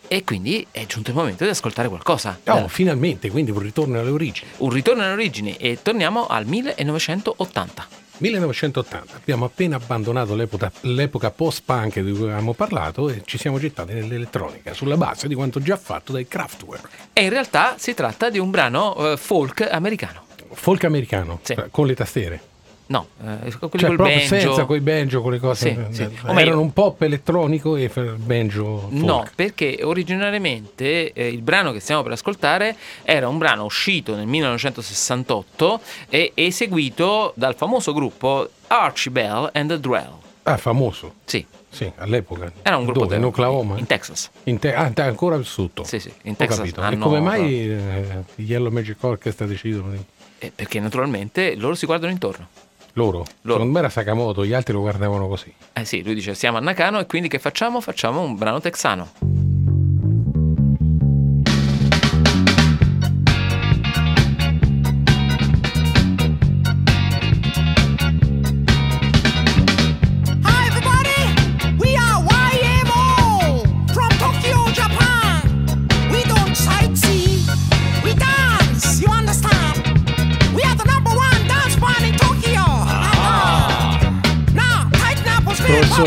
[0.08, 2.38] E quindi è giunto il momento di ascoltare qualcosa.
[2.46, 4.48] Oh, finalmente, quindi un ritorno alle origini.
[4.58, 8.04] Un ritorno alle origini e torniamo al 1980.
[8.18, 13.92] 1980, abbiamo appena abbandonato l'epoca, l'epoca post-punk di cui avevamo parlato e ci siamo gettati
[13.92, 16.88] nell'elettronica sulla base di quanto già fatto dai Kraftwerk.
[17.12, 20.24] E in realtà si tratta di un brano eh, folk americano.
[20.52, 21.54] Folk americano, Sì.
[21.70, 22.40] con le tastiere.
[22.88, 24.26] No, eh, quelli Cioè, col proprio banjo.
[24.26, 25.86] senza quei banjo, con le cose.
[25.90, 26.02] Sì, sì.
[26.02, 28.92] eh, O meglio- Erano un pop elettronico e banjo folk.
[28.92, 34.26] No, perché originariamente eh, il brano che stiamo per ascoltare era un brano uscito nel
[34.26, 40.12] 1968 e eseguito dal famoso gruppo Archie Bell and the Drell.
[40.44, 41.14] Ah, famoso.
[41.24, 41.44] Sì.
[41.68, 42.50] Sì, all'epoca.
[42.62, 43.16] Era un gruppo Dove?
[43.16, 43.76] In Oklahoma?
[43.78, 44.30] in Texas.
[44.44, 45.84] In te- ah, ancora vissuto.
[45.84, 46.80] Sì, sì, in Ho Texas capito.
[46.80, 49.98] E hanno- come mai eh, Yellow Magic Orchestra decidono di...
[50.38, 52.48] Eh, perché naturalmente loro si guardano intorno.
[52.96, 53.24] Loro?
[53.42, 53.58] Loro.
[53.58, 55.52] Secondo me era Sakamoto, gli altri lo guardavano così.
[55.74, 57.82] Eh sì, lui dice siamo a Nakano e quindi che facciamo?
[57.82, 59.55] Facciamo un brano texano.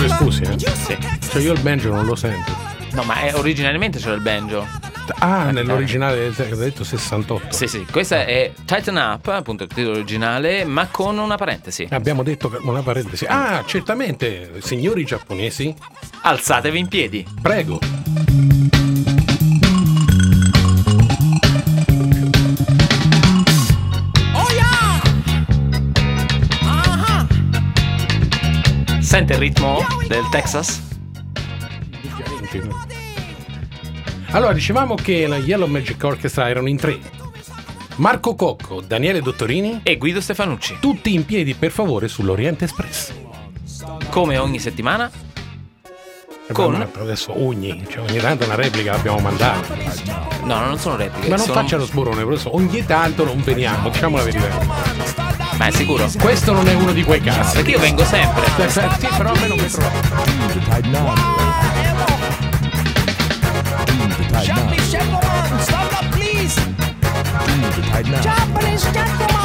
[0.08, 0.18] Popular.
[0.18, 0.58] scusi, eh?
[1.30, 2.52] Cioè io il banjo non lo sento.
[2.92, 4.66] No, ma è- originariamente c'era il banjo.
[5.20, 7.56] Ah, nell'originale ho detto 68.
[7.56, 11.88] Sì, sì, questa è Tighten Up, appunto il titolo originale, ma con una parentesi.
[11.90, 13.26] Abbiamo detto una parentesi.
[13.28, 15.74] Ah, certamente, signori giapponesi,
[16.22, 17.26] Alzatevi in piedi.
[17.42, 17.80] prego.
[29.10, 30.84] Sente il ritmo del Texas?
[34.30, 37.00] Allora, dicevamo che la Yellow Magic Orchestra erano in tre.
[37.96, 40.78] Marco Cocco, Daniele Dottorini e Guido Stefanucci.
[40.80, 43.12] Tutti in piedi, per favore, sull'Oriente Express.
[44.12, 45.10] Come ogni settimana?
[46.52, 49.76] Con- Adesso ogni, cioè ogni tanto una replica l'abbiamo mandata.
[50.44, 51.30] No, non sono repliche.
[51.30, 51.60] Ma non sono...
[51.60, 52.56] faccia lo sborone, professore.
[52.56, 55.19] Ogni tanto non veniamo, diciamo la verità.
[55.60, 56.10] Ma è sicuro?
[56.22, 57.56] Questo non è uno di quei casi.
[57.58, 58.46] Perché io vengo sempre.
[58.70, 59.92] Sì, però a me non mi trovo.
[64.42, 64.98] Japanese
[65.74, 66.56] up, please.
[68.22, 69.39] Japanese gentlemen,